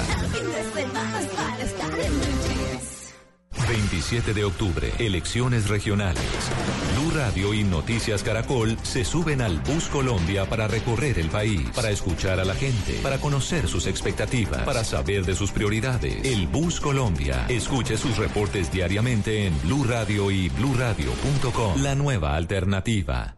[3.69, 6.23] 27 de octubre, elecciones regionales.
[6.95, 11.91] Blue Radio y Noticias Caracol se suben al Bus Colombia para recorrer el país, para
[11.91, 16.25] escuchar a la gente, para conocer sus expectativas, para saber de sus prioridades.
[16.25, 17.45] El Bus Colombia.
[17.49, 21.83] Escuche sus reportes diariamente en Blue Radio y bluradio.com.
[21.83, 23.38] La nueva alternativa.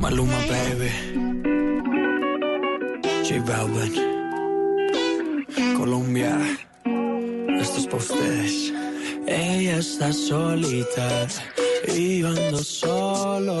[0.00, 0.90] Maluma, baby.
[3.24, 3.94] J Balvin.
[5.78, 6.38] Colombia.
[7.60, 8.72] Esto es para ustedes.
[9.26, 11.26] Ella está solita
[11.88, 13.60] y yo ando solo.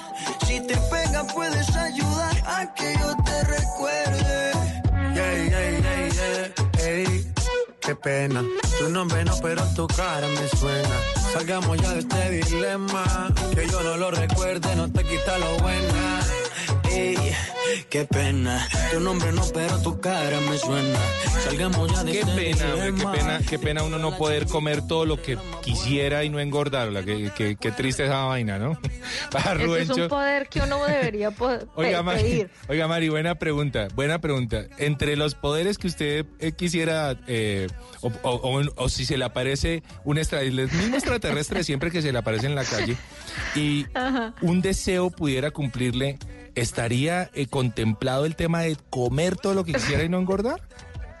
[0.45, 4.51] Si te pegas puedes ayudar a que yo te recuerde.
[5.13, 6.85] Yeah, yeah, yeah, yeah.
[6.85, 7.33] Ey,
[7.81, 8.43] qué pena.
[8.79, 10.95] Tu nombre no, pero tu cara me suena.
[11.33, 13.33] Salgamos ya de este dilema.
[13.53, 16.40] Que yo no lo recuerde, no te quita lo buena.
[16.93, 17.15] Ey,
[17.89, 18.67] qué pena.
[18.91, 20.99] Tu nombre no, pero tu cara me suena.
[21.43, 24.85] Salgamos ya de Qué este pena, hombre, qué pena, qué pena uno no poder comer
[24.85, 27.03] todo lo que quisiera y no engordarla.
[27.03, 28.77] Qué, qué, qué triste esa vaina, ¿no?
[29.31, 30.03] Para Ese es Rubencho.
[30.03, 32.49] un poder que uno debería po- pe- Oiga, Mari, pedir.
[32.67, 34.65] oiga, Mari, buena pregunta, buena pregunta.
[34.77, 37.67] Entre los poderes que usted eh, quisiera, eh,
[38.01, 42.01] o, o- o- o si se le aparece un extra, el mismo extraterrestre siempre que
[42.01, 42.97] se le aparece en la calle,
[43.55, 44.33] y Ajá.
[44.41, 46.17] un deseo pudiera cumplirle,
[46.55, 50.61] ¿estaría eh, contemplado el tema de comer todo lo que quisiera y no engordar?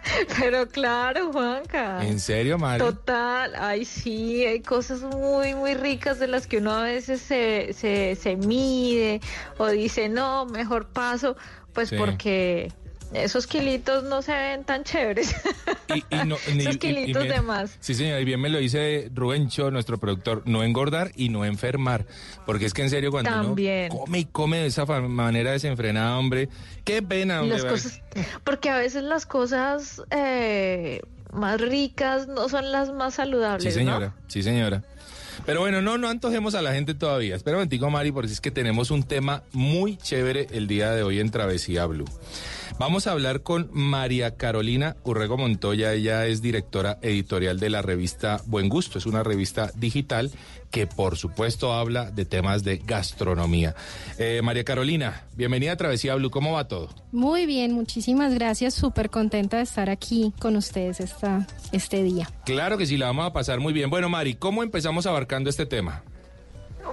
[0.39, 2.03] Pero claro, Juanca.
[2.05, 2.79] ¿En serio, Mari?
[2.79, 7.73] Total, ay sí, hay cosas muy, muy ricas de las que uno a veces se,
[7.73, 9.21] se, se mide
[9.59, 11.35] o dice, no, mejor paso,
[11.73, 11.97] pues Sí.
[11.97, 12.71] porque
[13.13, 15.35] esos kilitos no se ven tan chéveres.
[15.93, 17.77] Y, y no- ni- Esos y- y kilitos bien- de más.
[17.79, 22.05] Sí, señor, y bien me lo dice Rubencho, nuestro productor, no engordar y no enfermar.
[22.45, 23.91] Porque es que en serio, cuando También.
[23.91, 26.49] uno come y come de esa manera desenfrenada, hombre,
[26.85, 27.57] qué pena, hombre.
[27.59, 28.01] Las cosas,
[28.43, 31.01] porque a veces las cosas eh,
[31.33, 34.13] más ricas no son las más saludables, Sí, señora, ¿no?
[34.27, 34.83] sí, señora.
[35.45, 37.35] Pero bueno, no, no antojemos a la gente todavía.
[37.35, 41.03] Espera un momentico, Mari, porque es que tenemos un tema muy chévere el día de
[41.03, 42.05] hoy en Travesía Blue.
[42.79, 45.93] Vamos a hablar con María Carolina Urrego Montoya.
[45.93, 48.97] Ella es directora editorial de la revista Buen Gusto.
[48.97, 50.31] Es una revista digital
[50.71, 53.75] que, por supuesto, habla de temas de gastronomía.
[54.17, 56.31] Eh, María Carolina, bienvenida a Travesía Blue.
[56.31, 56.89] ¿Cómo va todo?
[57.11, 58.73] Muy bien, muchísimas gracias.
[58.73, 62.29] Súper contenta de estar aquí con ustedes esta, este día.
[62.45, 63.89] Claro que sí, la vamos a pasar muy bien.
[63.89, 66.03] Bueno, Mari, ¿cómo empezamos abarcando este tema?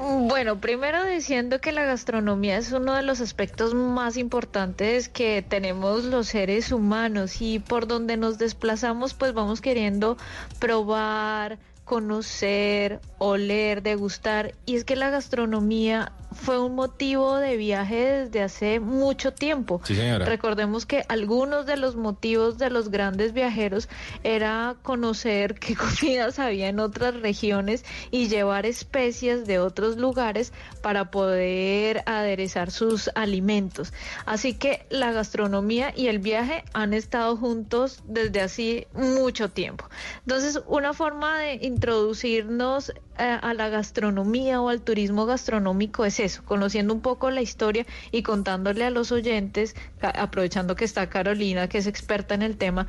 [0.01, 6.05] Bueno, primero diciendo que la gastronomía es uno de los aspectos más importantes que tenemos
[6.05, 10.16] los seres humanos y por donde nos desplazamos pues vamos queriendo
[10.59, 11.59] probar,
[11.89, 18.81] conocer, oler, degustar y es que la gastronomía fue un motivo de viaje desde hace
[18.81, 19.81] mucho tiempo.
[19.85, 20.26] Sí, señora.
[20.26, 23.89] Recordemos que algunos de los motivos de los grandes viajeros
[24.24, 30.53] era conocer qué comidas había en otras regiones y llevar especias de otros lugares
[30.83, 33.93] para poder aderezar sus alimentos.
[34.26, 39.89] Así que la gastronomía y el viaje han estado juntos desde así mucho tiempo.
[40.26, 46.45] Entonces, una forma de introducirnos eh, a la gastronomía o al turismo gastronómico es eso,
[46.45, 51.79] conociendo un poco la historia y contándole a los oyentes, aprovechando que está Carolina, que
[51.79, 52.87] es experta en el tema,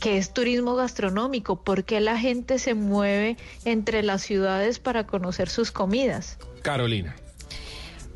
[0.00, 5.48] que es turismo gastronómico, por qué la gente se mueve entre las ciudades para conocer
[5.48, 6.38] sus comidas.
[6.62, 7.14] Carolina.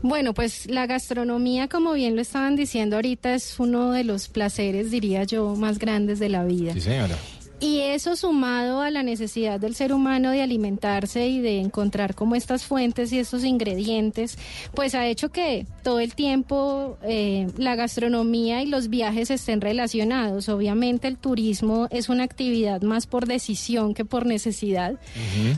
[0.03, 4.91] Bueno, pues la gastronomía, como bien lo estaban diciendo ahorita, es uno de los placeres,
[4.91, 6.73] diría yo, más grandes de la vida.
[6.75, 7.17] Sí, señora.
[7.59, 12.35] Y eso sumado a la necesidad del ser humano de alimentarse y de encontrar como
[12.35, 14.37] estas fuentes y estos ingredientes,
[14.75, 20.51] pues ha hecho que todo el tiempo eh, la gastronomía y los viajes estén relacionados.
[20.51, 25.01] Obviamente el turismo es una actividad más por decisión que por necesidad.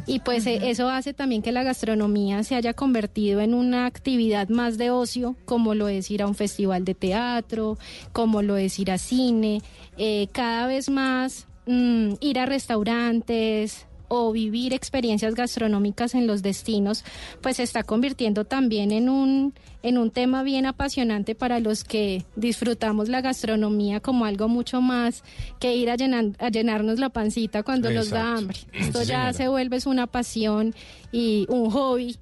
[0.07, 4.49] Y pues eh, eso hace también que la gastronomía se haya convertido en una actividad
[4.51, 7.77] más de ocio, como lo es ir a un festival de teatro,
[8.13, 9.63] como lo es ir a cine,
[9.97, 17.05] eh, cada vez más mm, ir a restaurantes o vivir experiencias gastronómicas en los destinos,
[17.43, 19.53] pues se está convirtiendo también en un
[19.83, 25.23] en un tema bien apasionante para los que disfrutamos la gastronomía como algo mucho más
[25.61, 28.59] que ir a, llenar- a llenarnos la pancita cuando nos da hambre.
[28.73, 29.33] Esto Sí, ya señora.
[29.35, 30.75] se vuelve una pasión
[31.13, 32.17] y un hobby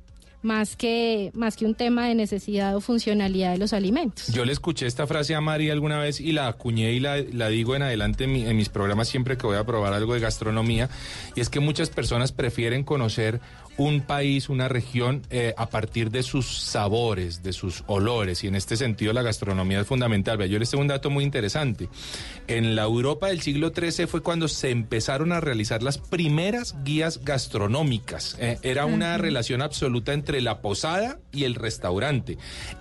[0.47, 4.29] más que más que un tema de necesidad o funcionalidad de los alimentos.
[4.29, 7.49] Yo le escuché esta frase a Mari alguna vez y la acuñé y la, la
[7.49, 10.21] digo en adelante en, mi- en mis programas siempre que voy a probar algo de
[10.21, 10.89] gastronomía.
[11.35, 13.41] Y es que muchas personas prefieren conocer
[13.79, 18.43] un país, una región, eh, a partir de sus sabores, de sus olores.
[18.45, 20.43] Y en este sentido la gastronomía es fundamental.
[20.49, 21.89] Yo les tengo un dato muy interesante.
[22.47, 27.25] En la Europa del siglo XIII fue cuando se empezaron a realizar las primeras guías
[27.25, 28.37] gastronómicas.
[28.41, 32.39] Eh, era una relación absoluta entre la posada y el restaurante.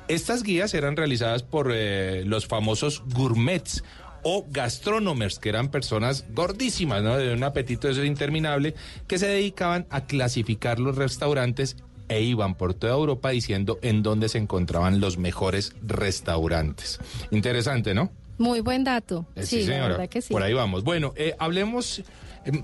[0.07, 3.83] Estas guías eran realizadas por eh, los famosos gourmets
[4.27, 7.15] o gastrónomers, que eran personas gordísimas, ¿no?
[7.15, 8.73] De un apetito eso interminable,
[9.07, 11.77] que se dedicaban a clasificar los restaurantes
[12.09, 16.99] e iban por toda Europa diciendo en dónde se encontraban los mejores restaurantes.
[17.29, 18.11] Interesante, ¿no?
[18.39, 19.27] Muy buen dato.
[19.35, 19.87] Eh, sí, la señora.
[19.89, 20.33] verdad que sí.
[20.33, 20.83] Por ahí vamos.
[20.83, 22.01] Bueno, eh, hablemos,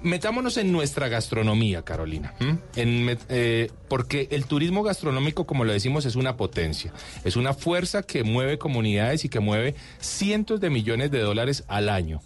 [0.03, 2.33] metámonos en nuestra gastronomía, Carolina.
[2.75, 6.93] eh, porque el turismo gastronómico, como lo decimos, es una potencia.
[7.23, 11.89] Es una fuerza que mueve comunidades y que mueve cientos de millones de dólares al
[11.89, 12.21] año.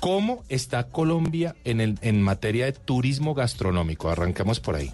[0.00, 4.10] ¿Cómo está Colombia en, en materia de turismo gastronómico?
[4.10, 4.90] Arrancamos por ahí.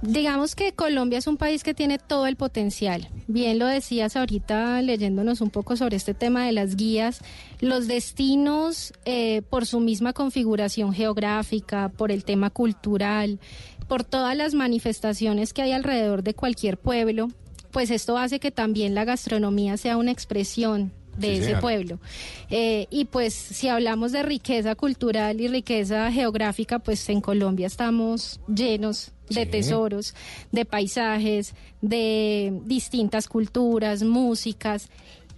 [0.00, 3.08] Digamos que Colombia es un país que tiene todo el potencial.
[3.26, 7.20] Bien lo decías ahorita leyéndonos un poco sobre este tema de las guías.
[7.60, 13.40] Los destinos, eh, por su misma configuración geográfica, por el tema cultural,
[13.88, 17.28] por todas las manifestaciones que hay alrededor de cualquier pueblo,
[17.72, 21.60] pues esto hace que también la gastronomía sea una expresión de Sí, ese señora.
[21.60, 21.98] pueblo.
[22.50, 28.40] Eh, y pues si hablamos de riqueza cultural y riqueza geográfica, pues en Colombia estamos
[28.48, 29.50] llenos de Sí.
[29.50, 30.14] tesoros,
[30.52, 34.88] de paisajes, de distintas culturas, músicas.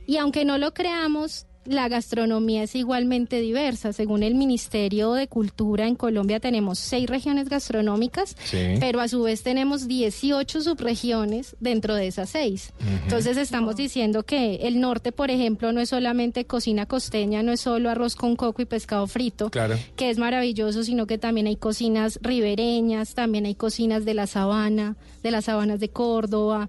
[0.06, 3.92] Y aunque no lo creamos, la gastronomía es igualmente diversa.
[3.92, 8.58] Según el Ministerio de Cultura, en Colombia tenemos seis regiones gastronómicas, Sí.
[8.80, 12.72] pero a su vez tenemos 18 subregiones dentro de esas seis.
[13.04, 17.60] Entonces estamos diciendo que el norte, por ejemplo, no es solamente cocina costeña, no es
[17.60, 19.76] solo arroz con coco y pescado frito, Claro.
[19.96, 24.96] que es maravilloso, sino que también hay cocinas ribereñas, también hay cocinas de la sabana,
[25.22, 26.68] de las sabanas de Córdoba.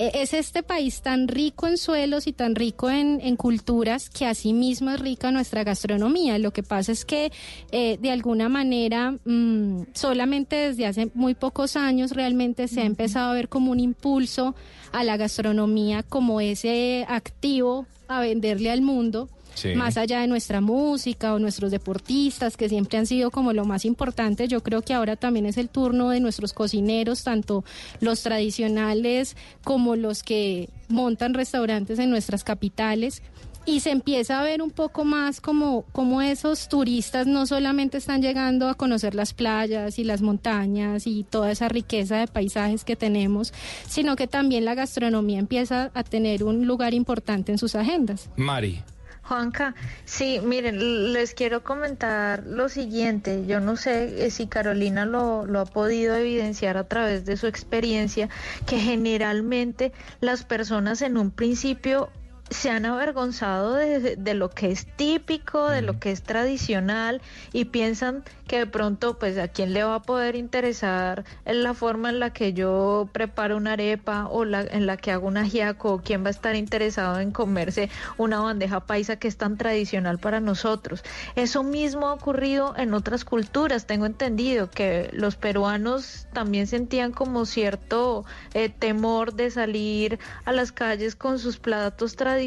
[0.00, 4.24] E- Es este país tan rico en suelos y tan rico en, en culturas que
[4.24, 6.38] asimismo es rica nuestra gastronomía.
[6.38, 7.30] Lo que pasa es que
[7.70, 13.30] eh, de alguna manera mm, solamente desde hace muy pocos años realmente se ha empezado
[13.32, 14.54] a ver como un impulso
[14.92, 19.28] a la gastronomía como ese activo a venderle al mundo.
[19.60, 19.74] Sí.
[19.74, 23.84] Más allá de nuestra música o nuestros deportistas, que siempre han sido como lo más
[23.84, 27.62] importante, yo creo que ahora también es el turno de nuestros cocineros, tanto
[28.00, 33.22] los tradicionales como los que montan restaurantes en nuestras capitales.
[33.66, 38.22] Y se empieza a ver un poco más como, como esos turistas no solamente están
[38.22, 42.96] llegando a conocer las playas y las montañas y toda esa riqueza de paisajes que
[42.96, 43.52] tenemos,
[43.86, 48.30] sino que también la gastronomía empieza a tener un lugar importante en sus agendas.
[48.36, 48.82] Mari.
[49.30, 49.76] Juanca,
[50.06, 53.46] sí, miren, les quiero comentar lo siguiente.
[53.46, 57.46] Yo no sé eh, si Carolina lo, lo ha podido evidenciar a través de su
[57.46, 58.28] experiencia,
[58.66, 62.10] que generalmente las personas en un principio
[62.50, 67.22] se han avergonzado de, de lo que es típico, de lo que es tradicional
[67.52, 71.72] y piensan que de pronto, pues, a quién le va a poder interesar en la
[71.72, 75.36] forma en la que yo preparo una arepa o la, en la que hago un
[75.36, 79.56] ajiaco, o quién va a estar interesado en comerse una bandeja paisa que es tan
[79.56, 81.04] tradicional para nosotros.
[81.36, 83.86] Eso mismo ha ocurrido en otras culturas.
[83.86, 88.24] Tengo entendido que los peruanos también sentían como cierto
[88.54, 92.39] eh, temor de salir a las calles con sus platos tradicionales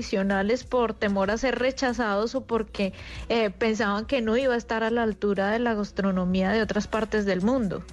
[0.70, 2.94] por temor a ser rechazados o porque
[3.30, 6.88] eh, pensaban que no iba a estar a la altura de la gastronomía de otras
[6.88, 7.84] partes del mundo.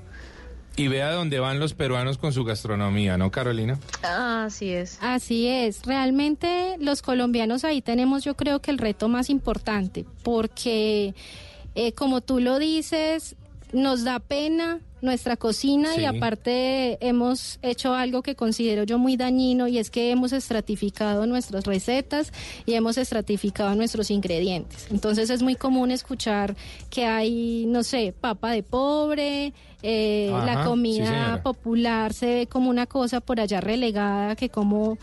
[0.77, 3.79] Y vea dónde van los peruanos con su gastronomía, ¿no, Carolina?
[4.03, 4.99] Ah, así es.
[5.03, 5.85] Así es.
[5.85, 11.15] Realmente los colombianos ahí tenemos yo creo que el reto más importante, porque
[11.75, 13.37] eh, como tú lo dices,
[13.73, 19.66] nos da pena nuestra cocina y aparte hemos hecho algo que considero yo muy dañino
[19.66, 22.33] y es que hemos estratificado nuestras recetas
[22.66, 24.89] y hemos estratificado nuestros ingredientes.
[24.91, 26.55] Entonces es muy común escuchar
[26.91, 32.68] que hay, no sé, papa de pobre, eh, Ajá, la comida popular se ve como
[32.68, 34.99] una cosa por allá relegada que como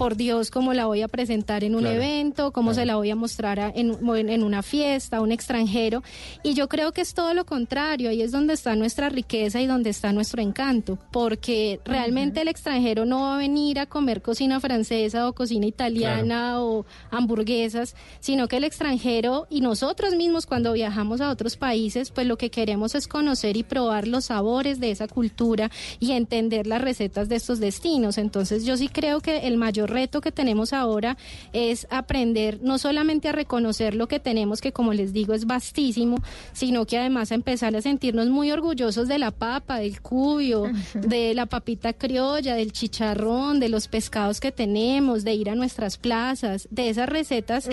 [0.00, 3.10] por Dios cómo la voy a presentar en un Claro, evento, cómo se la voy
[3.10, 6.02] a mostrar a- en, en- en una fiesta, a un extranjero.
[6.42, 9.66] Y yo creo que es todo lo contrario, ahí es donde está nuestra riqueza y
[9.66, 14.58] donde está nuestro encanto, porque realmente el extranjero no va a venir a comer cocina
[14.58, 21.20] francesa o cocina italiana o hamburguesas, sino que el extranjero y nosotros mismos cuando viajamos
[21.20, 25.08] a otros países, pues lo que queremos es conocer y probar los sabores de esa
[25.08, 28.16] cultura y entender las recetas de estos destinos.
[28.16, 31.16] Entonces yo sí creo que el mayor reto que tenemos ahora
[31.52, 36.16] es aprender no solamente a reconocer lo que tenemos, que como les digo es vastísimo,
[36.52, 40.64] sino que además a empezar a sentirnos muy orgullosos de la papa, del cubio,
[40.94, 45.98] de la papita criolla, del chicharrón, de los pescados que tenemos, de ir a nuestras
[45.98, 47.68] plazas, de esas recetas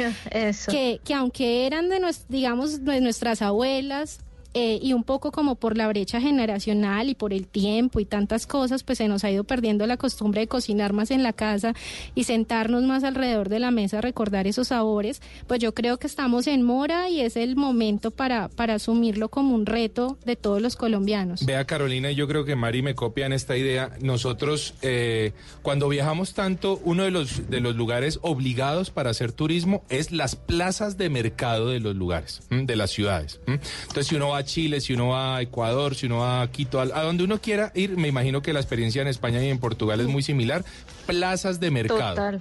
[0.72, 4.20] que, que aunque eran de nues- digamos de nuestras abuelas
[4.60, 8.47] eh, y un poco como por la brecha generacional y por el tiempo y tantas
[8.47, 11.76] cosas, pues se nos ha ido perdiendo la costumbre de cocinar más en la casa
[12.16, 16.08] y sentarnos más alrededor de la mesa a recordar esos sabores, pues yo creo que
[16.08, 20.60] estamos en mora y es el momento para, para asumirlo como un reto de todos
[20.60, 21.45] los colombianos.
[21.45, 23.91] Vea Carolina, yo creo que Mari me copia en esta idea.
[24.01, 29.84] Nosotros, eh, cuando viajamos tanto, uno de los, de los lugares obligados para hacer turismo
[29.89, 33.39] es las plazas de mercado de los lugares, de las ciudades.
[33.45, 36.52] Entonces, si uno va a Chile, si uno va a Ecuador, si uno va a
[36.52, 39.50] Quito, a, a donde uno quiera ir, me imagino que la experiencia en España y
[39.50, 40.66] en Portugal es muy similar,
[41.06, 42.39] plazas de mercado.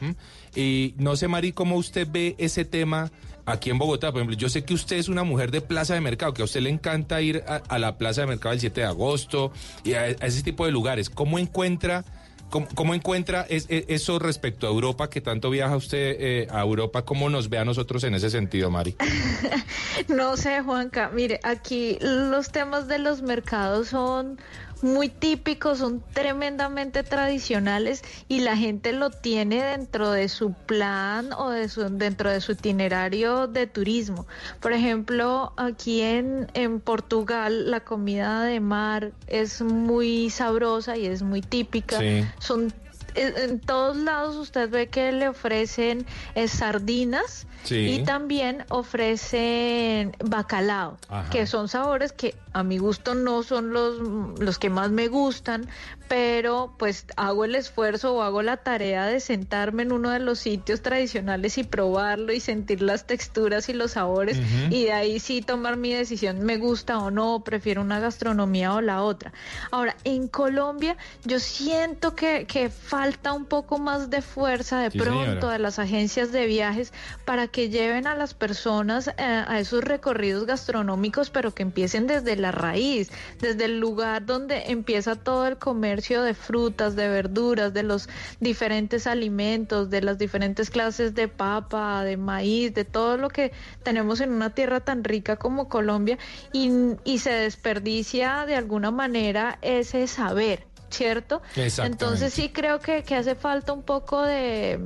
[0.55, 3.11] Y no sé, Mari, cómo usted ve ese tema
[3.45, 4.11] aquí en Bogotá.
[4.11, 6.47] Por ejemplo, yo sé que usted es una mujer de plaza de mercado, que a
[6.47, 9.53] usted le encanta ir a, a la plaza de mercado el 7 de agosto
[9.85, 11.11] y a, a ese tipo de lugares.
[11.11, 12.05] ¿Cómo encuentra...
[12.51, 17.05] ¿Cómo, encuentra es- es- eso respecto a Europa, que tanto viaja usted eh, a Europa?
[17.05, 18.97] ¿Cómo nos ve a nosotros en ese sentido, Mari?
[20.09, 21.11] No sé, Juanca.
[21.13, 24.39] Mire, aquí los temas de los mercados son
[24.83, 31.51] muy típicos, son tremendamente tradicionales y la gente lo tiene dentro de su plan o
[31.51, 34.27] de su, dentro de su itinerario de turismo.
[34.61, 41.23] Por ejemplo, aquí en, en Portugal la comida de mar es muy sabrosa y es
[41.23, 41.99] muy típica.
[41.99, 42.25] Sí.
[42.39, 42.73] Son
[43.17, 47.75] en todos lados usted ve que le ofrecen eh, sardinas Sí.
[48.01, 51.29] y también ofrecen bacalao, Ajá.
[51.31, 53.99] que son sabores que a mi gusto no son los,
[54.39, 55.69] los que más me gustan,
[56.09, 60.39] pero pues hago el esfuerzo o hago la tarea de sentarme en uno de los
[60.39, 64.39] sitios tradicionales y probarlo y sentir las texturas y los sabores
[64.71, 68.81] y de ahí sí tomar mi decisión, me gusta o no, prefiero una gastronomía o
[68.81, 69.33] la otra.
[69.73, 74.99] Ahora, en Colombia yo siento que, que falta un poco más de fuerza de Sí,
[74.99, 75.53] pronto señora.
[75.53, 76.93] de las agencias de viajes
[77.25, 82.37] para que lleven a las personas eh, a esos recorridos gastronómicos, pero que empiecen desde
[82.37, 87.83] la raíz, desde el lugar donde empieza todo el comercio de frutas, de verduras, de
[87.83, 88.09] los
[88.41, 93.53] diferentes alimentos, de las diferentes clases de papa, de maíz, de todo lo que
[93.83, 96.19] tenemos en una tierra tan rica como Colombia
[96.53, 96.71] y,
[97.05, 100.67] y se desperdicia de alguna manera ese saber.
[100.91, 101.43] ¿Cierto?
[101.57, 104.79] Entonces sí creo que, que hace falta un poco de,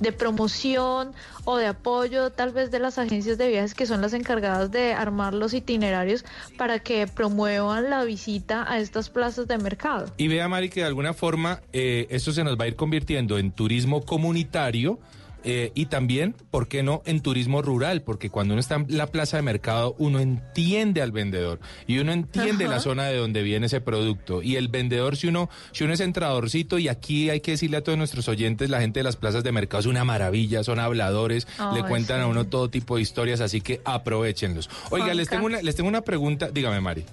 [0.00, 1.12] de promoción
[1.44, 4.92] o de apoyo tal vez de las agencias de viajes que son las encargadas de
[4.92, 6.24] armar los itinerarios
[6.56, 10.12] para que promuevan la visita a estas plazas de mercado.
[10.16, 13.38] Y vea, Mari, que de alguna forma eh, esto se nos va a ir convirtiendo
[13.38, 14.98] en turismo comunitario
[15.44, 19.06] eh, y también, ¿por qué no?, en turismo rural, porque cuando uno está en la
[19.06, 22.74] plaza de mercado, uno entiende al vendedor y uno entiende Ajá.
[22.74, 24.42] la zona de donde viene ese producto.
[24.42, 27.82] Y el vendedor, si uno, si uno es entradorcito, y aquí hay que decirle a
[27.82, 31.46] todos nuestros oyentes, la gente de las plazas de mercado es una maravilla, son habladores,
[31.74, 34.68] le cuentan a uno todo tipo de historias, así que aprovechenlos.
[34.90, 35.30] Oiga, les Juanca.
[35.30, 37.04] tengo, una, les tengo una pregunta, dígame, Mari.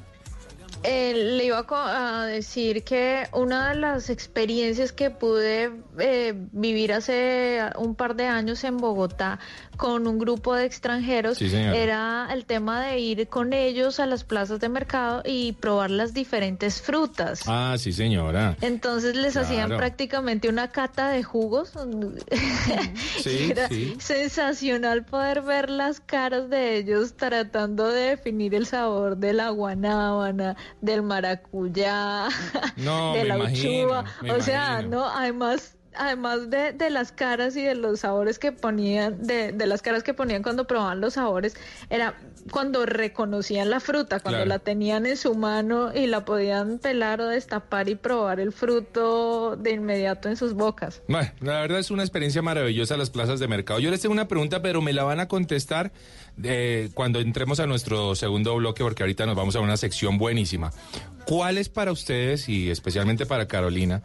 [0.86, 7.62] Eh, le iba a decir que una de las experiencias que pude eh, vivir hace
[7.78, 9.40] un par de años en Bogotá
[9.78, 14.24] con un grupo de extranjeros Sí, era el tema de ir con ellos a las
[14.24, 17.42] plazas de mercado y probar las diferentes frutas.
[17.48, 18.56] Ah, sí, señora.
[18.62, 21.74] Entonces les hacían prácticamente una cata de jugos.
[23.22, 23.96] Sí, Era sí.
[24.00, 30.56] sensacional poder ver las caras de ellos tratando de definir el sabor de la guanábana,
[30.82, 32.28] del maracuyá,
[32.78, 34.05] No, de la imagino, uchuva.
[34.38, 39.26] O sea, no, además además de, de las caras y de los sabores que ponían,
[39.26, 41.55] de, de las caras que ponían cuando probaban los sabores,
[41.89, 42.15] era
[42.51, 44.49] cuando reconocían la fruta, cuando Claro.
[44.49, 49.55] la tenían en su mano y la podían pelar o destapar y probar el fruto
[49.55, 51.01] de inmediato en sus bocas.
[51.07, 53.80] Bueno, la verdad es una experiencia maravillosa las plazas de mercado.
[53.80, 55.93] Yo les tengo una pregunta, pero me la van a contestar
[56.94, 60.72] cuando entremos a nuestro segundo bloque, porque ahorita nos vamos a una sección buenísima.
[61.26, 64.04] ¿Cuál es para ustedes, y especialmente para Carolina,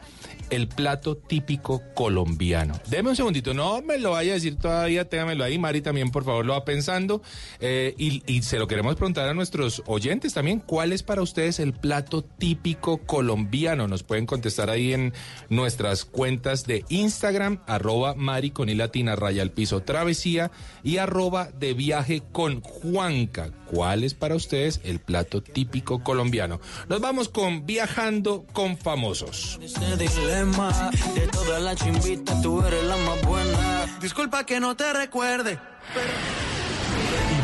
[0.49, 2.81] el plato típico colombiano?
[2.89, 5.59] Deme un segundito, no me lo vaya a decir todavía, téngamelo ahí.
[5.59, 7.21] Mari también, por favor, lo va pensando.
[7.61, 10.61] Eh, y, y se lo queremos preguntar a nuestros oyentes también.
[10.61, 13.87] ¿Cuál es para ustedes el plato típico colombiano?
[13.87, 15.13] Nos pueden contestar ahí en
[15.51, 20.51] nuestras cuentas de Instagram, arroba Mari con i latina raya al piso travesía
[20.83, 23.51] y arroba de viaje con Juanca.
[23.67, 26.61] ¿Cuál es para ustedes el plato típico colombiano?
[26.89, 29.59] Nos vamos con Viajando con Famosos.
[29.63, 33.99] Ese dilema de todas las chimbitas, tú eres la más buena.
[34.01, 35.59] Disculpa que no te recuerde.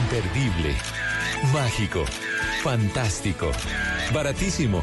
[0.03, 0.75] Imperdible,
[1.53, 2.05] mágico,
[2.63, 3.51] fantástico,
[4.13, 4.83] baratísimo.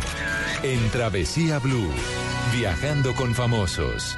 [0.64, 1.92] En Travesía Blue,
[2.54, 4.18] viajando con famosos.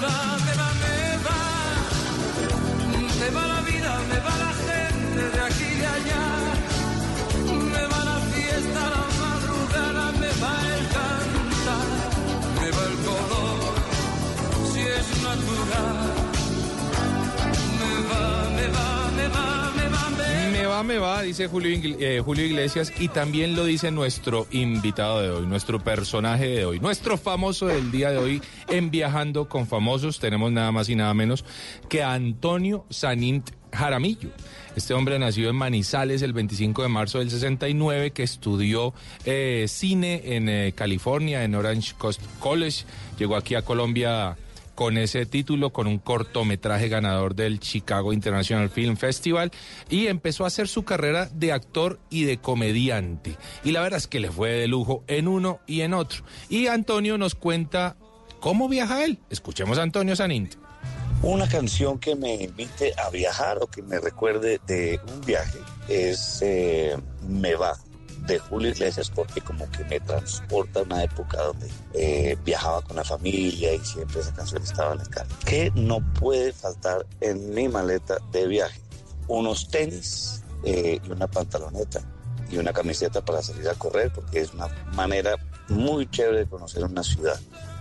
[0.00, 0.27] Va,
[21.40, 26.80] eh, Julio Iglesias, y también lo dice nuestro invitado de hoy, nuestro personaje de hoy,
[26.80, 30.18] nuestro famoso del día de hoy en Viajando con Famosos.
[30.18, 31.44] Tenemos nada más y nada menos
[31.88, 34.30] que Antonio Sanint Jaramillo.
[34.74, 38.92] Este hombre nació en Manizales el 25 de marzo del 69, que estudió
[39.24, 42.84] eh, cine en eh, California, en Orange Coast College.
[43.18, 44.36] Llegó aquí a Colombia
[44.78, 49.50] con ese título, con un cortometraje ganador del Chicago International Film Festival
[49.90, 53.36] y empezó a hacer su carrera de actor y de comediante.
[53.64, 56.22] Y la verdad es que le fue de lujo en uno y en otro.
[56.48, 57.96] Y Antonio nos cuenta
[58.38, 59.18] cómo viaja él.
[59.30, 60.54] Escuchemos a Antonio Sanint.
[61.22, 65.58] Una canción que me invite a viajar o que me recuerde de un viaje
[65.88, 67.76] es eh, Me va
[68.28, 72.96] de Julio Iglesias porque como que me transporta a una época donde eh, viajaba con
[72.96, 75.28] la familia y siempre esa canción estaba en la cara.
[75.44, 78.80] ¿Qué no puede faltar en mi maleta de viaje?
[79.26, 82.00] Unos tenis eh, y una pantaloneta
[82.50, 85.36] y una camiseta para salir a correr porque es una manera
[85.68, 87.38] muy chévere de conocer una ciudad.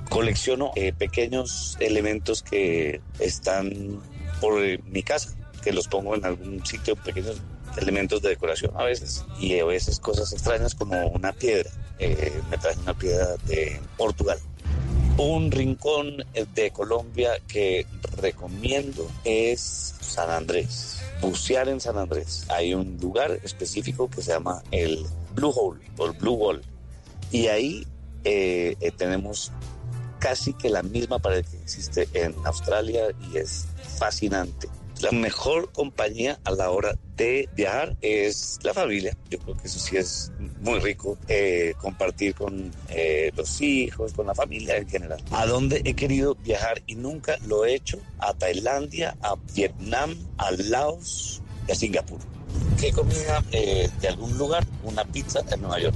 [0.10, 4.02] Colecciono eh, pequeños elementos que están
[4.40, 7.38] por eh, mi casa, que los pongo en algún sitio, pequeños
[7.78, 11.70] elementos de decoración a veces, y a veces cosas extrañas como una piedra.
[12.00, 14.40] Eh, me traje una piedra de Portugal.
[15.18, 16.24] Un rincón
[16.54, 21.02] de Colombia que recomiendo es San Andrés.
[21.22, 22.46] Bucear en San Andrés.
[22.50, 25.04] Hay un lugar específico que se llama el
[25.34, 26.62] Blue Hole o el Blue Wall.
[27.32, 27.88] Y ahí
[28.24, 29.52] eh, eh, tenemos
[30.20, 33.66] casi que la misma pared que existe en Australia y es
[33.98, 34.68] fascinante.
[35.02, 39.16] La mejor compañía a la hora de viajar es la familia.
[39.30, 44.26] Yo creo que eso sí es muy rico, eh, compartir con eh, los hijos, con
[44.26, 45.24] la familia en general.
[45.32, 48.00] ¿A dónde he querido viajar y nunca lo he hecho?
[48.18, 52.20] A Tailandia, a Vietnam, a Laos y a Singapur.
[52.80, 54.66] ¿Qué comida eh, de algún lugar?
[54.84, 55.96] Una pizza en Nueva York.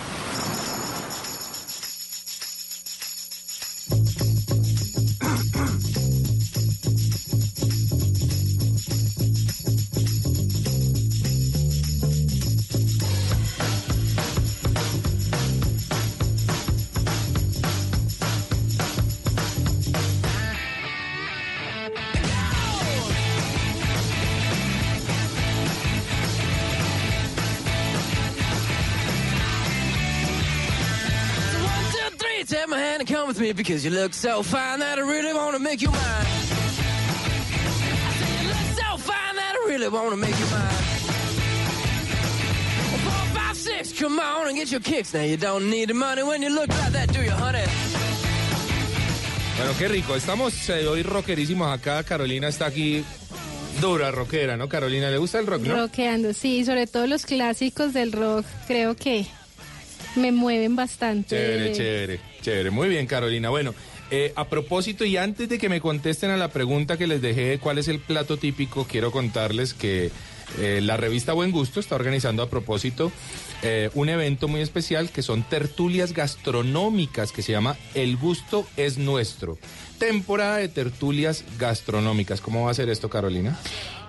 [33.41, 35.99] Me because you look so fine that I really want to make you mine.
[35.99, 36.01] I
[38.19, 40.75] say you look so fine that I really want to make you mine.
[42.89, 45.13] Well, four, five, six, come on and get your kicks.
[45.13, 47.65] Now you don't need the money when you look like that, do you, honey?
[49.57, 50.15] Bueno, qué rico.
[50.15, 52.03] Estamos eh, hoy rockerísimos acá.
[52.03, 53.03] Carolina está aquí
[53.81, 54.69] dura rockera, ¿no?
[54.69, 55.75] Carolina, ¿le gusta el rock, no?
[55.75, 59.25] Rockeando, sí, sobre todo los clásicos del rock, creo que
[60.15, 61.35] me mueven bastante.
[61.35, 62.71] Chévere, chévere, chévere.
[62.71, 63.49] Muy bien, Carolina.
[63.49, 63.73] Bueno,
[64.09, 67.43] eh, a propósito, y antes de que me contesten a la pregunta que les dejé
[67.43, 70.11] de cuál es el plato típico, quiero contarles que
[70.59, 73.09] eh, la revista Buen Gusto está organizando a propósito
[73.61, 78.97] eh, un evento muy especial que son tertulias gastronómicas que se llama El Gusto es
[78.97, 79.57] Nuestro.
[79.97, 82.41] Temporada de tertulias gastronómicas.
[82.41, 83.57] ¿Cómo va a ser esto, Carolina?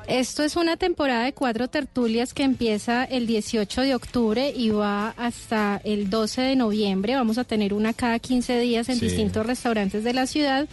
[0.08, 5.10] Esto es una temporada de cuatro tertulias que empieza el 18 de octubre y va
[5.16, 7.14] hasta el 12 de noviembre.
[7.14, 9.06] Vamos a tener una cada 15 días en Sí.
[9.06, 10.68] distintos restaurantes de la ciudad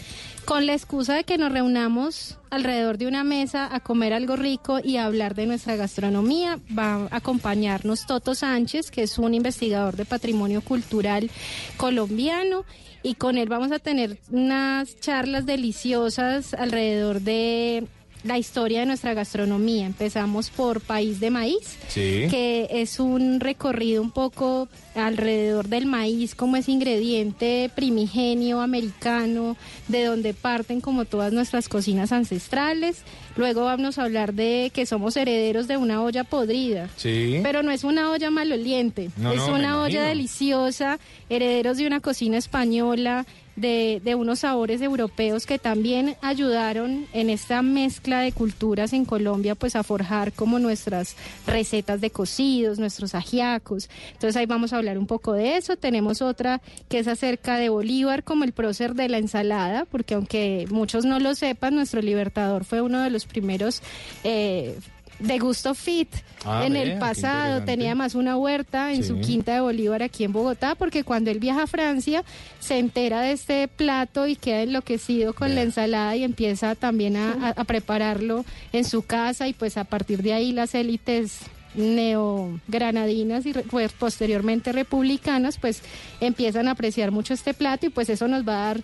[0.46, 4.80] con la excusa de que nos reunamos alrededor de una mesa a comer algo rico
[4.84, 6.60] y a hablar de nuestra gastronomía.
[6.78, 11.30] Va a acompañarnos Toto Sánchez, que es un investigador de patrimonio cultural
[11.78, 12.66] colombiano.
[13.04, 17.86] Y con él vamos a tener unas charlas deliciosas alrededor de
[18.24, 19.86] la historia de nuestra gastronomía.
[19.86, 22.28] Empezamos por País de Maíz, Sí.
[22.30, 29.56] que es un recorrido un poco alrededor del maíz como ese ingrediente primigenio americano,
[29.88, 33.04] de donde parten como todas nuestras cocinas ancestrales.
[33.38, 36.90] Luego vamos a hablar de que somos herederos de una olla podrida.
[36.98, 37.40] Sí.
[37.42, 41.00] Pero no es una olla maloliente, No, es no, una olla deliciosa,
[41.30, 43.26] herederos de una cocina española,
[43.60, 49.76] de, unos sabores europeos que también ayudaron en esta mezcla de culturas en Colombia pues
[49.76, 53.90] a forjar como nuestras recetas de cocidos, nuestros ajiacos.
[54.14, 55.78] Entonces ahí vamos a hablar un poco de eso.
[55.78, 60.66] Tenemos otra que es acerca de Bolívar como el prócer de la ensalada, porque aunque
[60.70, 63.82] muchos no lo sepan, nuestro libertador fue uno de los primeros...
[64.24, 64.76] eh,
[65.20, 66.10] de gusto fit.
[66.46, 70.32] Ah, en el pasado tenía más una huerta en su quinta de Bolívar aquí en
[70.32, 72.24] Bogotá porque cuando él viaja a Francia
[72.62, 77.56] se entera de este plato y queda enloquecido con la ensalada y empieza también a,
[77.66, 81.40] prepararlo en su casa y pues a partir de ahí las élites
[81.76, 85.82] neogranadinas y pues, posteriormente republicanas pues
[86.22, 88.82] empiezan a apreciar mucho este plato y pues eso nos va a dar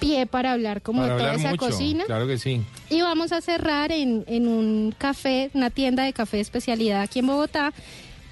[0.00, 2.62] pie para hablar como Para de toda esa mucho, cocina Claro que sí.
[2.90, 7.20] y vamos a cerrar en, en un café, una tienda de café de especialidad aquí
[7.20, 7.72] en Bogotá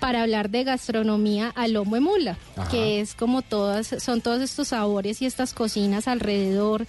[0.00, 2.68] para hablar de gastronomía a lomo de mula, Ajá.
[2.70, 6.86] que es como todas, son todos estos sabores y estas cocinas alrededor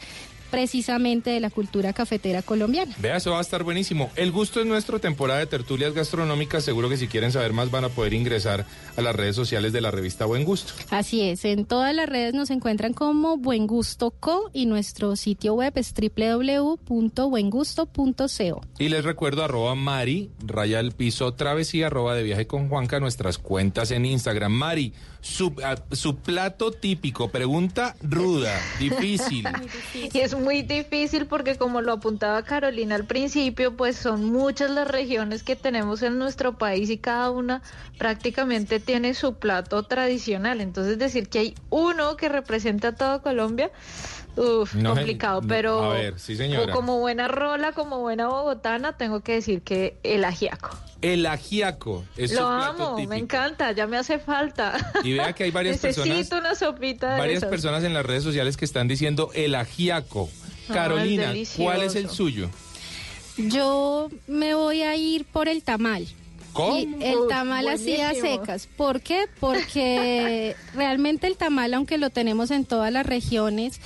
[0.56, 2.96] precisamente de la cultura cafetera colombiana.
[3.00, 4.10] Vea, eso va a estar buenísimo.
[4.16, 6.64] El gusto es nuestro, temporada de tertulias gastronómicas.
[6.64, 9.82] Seguro que si quieren saber más van a poder ingresar a las redes sociales de
[9.82, 10.72] la revista Buen Gusto.
[10.92, 15.56] Así es, en todas las redes nos encuentran como Buen Gusto Co y nuestro sitio
[15.56, 18.62] web es www.buengusto.co.
[18.80, 23.38] Y les recuerdo arroba Mari, raya el piso travesía, arroba de viaje con Juanca, nuestras
[23.38, 24.54] cuentas en Instagram.
[24.54, 24.94] Mari,
[25.26, 29.48] su, ah, su plato típico, pregunta ruda, difícil.
[29.94, 34.88] Y es muy difícil porque como lo apuntaba Carolina al principio, pues son muchas las
[34.88, 37.64] regiones que tenemos en nuestro país y cada una
[37.98, 40.62] prácticamente tiene su plato tradicional.
[40.62, 43.72] Entonces decir que hay uno que representa a toda Colombia,
[44.38, 45.42] uff, No, complicado.
[45.42, 46.74] no, Pero a ver, sí, señora.
[46.74, 50.70] como buena rola, como buena bogotana, tengo que decir que el ajiaco.
[51.02, 53.10] El ajiaco es su lo plato amo, típico.
[53.10, 54.92] me encanta, ya me hace falta.
[55.04, 57.50] Y vea que hay varias Necesito personas, una sopita de varias esas.
[57.50, 60.30] personas en las redes sociales que están diciendo el ajiaco.
[60.70, 62.50] Ah, Carolina, es ¿cuál es el suyo?
[63.38, 66.08] Yo me voy a ir por el tamal.
[66.54, 66.78] ¿Cómo?
[66.78, 68.68] Y el Uf, tamal así a secas.
[68.78, 69.26] ¿Por qué?
[69.42, 73.82] Porque realmente el tamal, aunque lo tenemos en todas las regiones,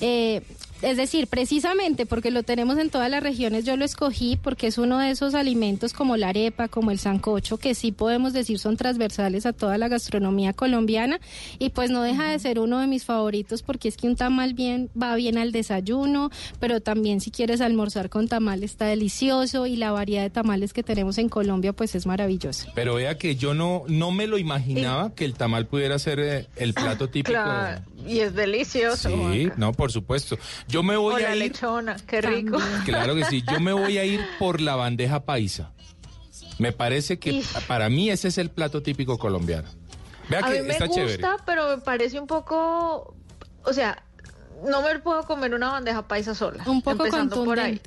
[0.00, 0.42] eh,
[0.82, 4.78] es decir, precisamente porque lo tenemos en todas las regiones, yo lo escogí porque es
[4.78, 8.78] uno de esos alimentos como la arepa, como el sancocho, que sí podemos decir son
[8.78, 11.20] transversales a toda la gastronomía colombiana
[11.58, 14.54] y pues no deja de ser uno de mis favoritos porque es que un tamal
[14.54, 16.30] bien va bien al desayuno,
[16.60, 20.82] pero también si quieres almorzar con tamal está delicioso y la variedad de tamales que
[20.82, 22.72] tenemos en Colombia pues es maravillosa.
[22.74, 26.46] Pero vea que yo no, no me lo imaginaba que el tamal pudiera ser eh,
[26.56, 27.32] el plato típico.
[27.32, 29.08] Claro, y es delicioso.
[29.08, 29.54] Sí, Juanca.
[29.56, 30.38] no, por supuesto.
[30.68, 31.42] Yo me voy o la a ir.
[31.42, 32.58] lechona, qué rico.
[32.84, 35.72] Claro que sí, yo me voy a ir por la bandeja paisa.
[36.58, 39.68] Me parece que para mí ese es el plato típico colombiano.
[40.28, 41.24] Vea a que mí me está gusta, chévere.
[41.46, 43.14] pero me parece un poco,
[43.64, 44.02] o sea,
[44.64, 46.62] no me puedo comer una bandeja paisa sola.
[46.66, 47.80] Un poco empezando por ahí.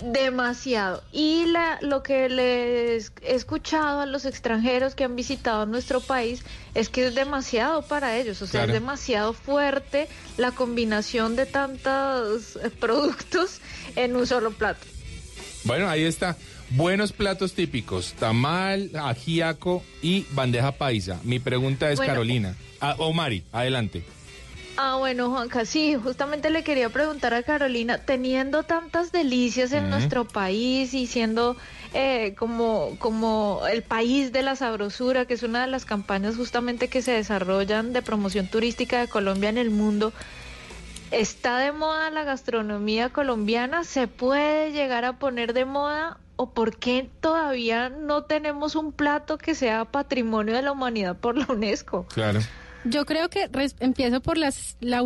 [0.00, 1.02] Demasiado.
[1.12, 6.42] Y la, lo que les he escuchado a los extranjeros que han visitado nuestro país
[6.74, 8.42] es que es demasiado para ellos.
[8.42, 8.72] O sea, Claro.
[8.72, 13.60] es demasiado fuerte la combinación de tantos eh, productos
[13.96, 14.80] en un solo plato.
[15.64, 16.36] Bueno, ahí está.
[16.70, 21.20] Buenos platos típicos, tamal, ajíaco y bandeja paisa.
[21.22, 22.12] Mi pregunta es, Bueno.
[22.12, 22.56] Carolina.
[22.80, 24.04] Ah, o Mari, adelante.
[24.78, 30.24] Ah, bueno, Juanca, sí, justamente le quería preguntar a Carolina, teniendo tantas delicias en nuestro
[30.24, 31.56] país y siendo
[31.92, 36.88] eh, como, como el país de la sabrosura, que es una de las campañas justamente
[36.88, 40.14] que se desarrollan de promoción turística de Colombia en el mundo,
[41.10, 43.84] ¿está de moda la gastronomía colombiana?
[43.84, 46.18] ¿Se puede llegar a poner de moda?
[46.36, 51.36] ¿O por qué todavía no tenemos un plato que sea patrimonio de la humanidad por
[51.36, 52.06] la UNESCO?
[52.14, 52.40] Claro.
[52.84, 53.48] Yo creo que
[53.80, 55.00] empiezo por las, la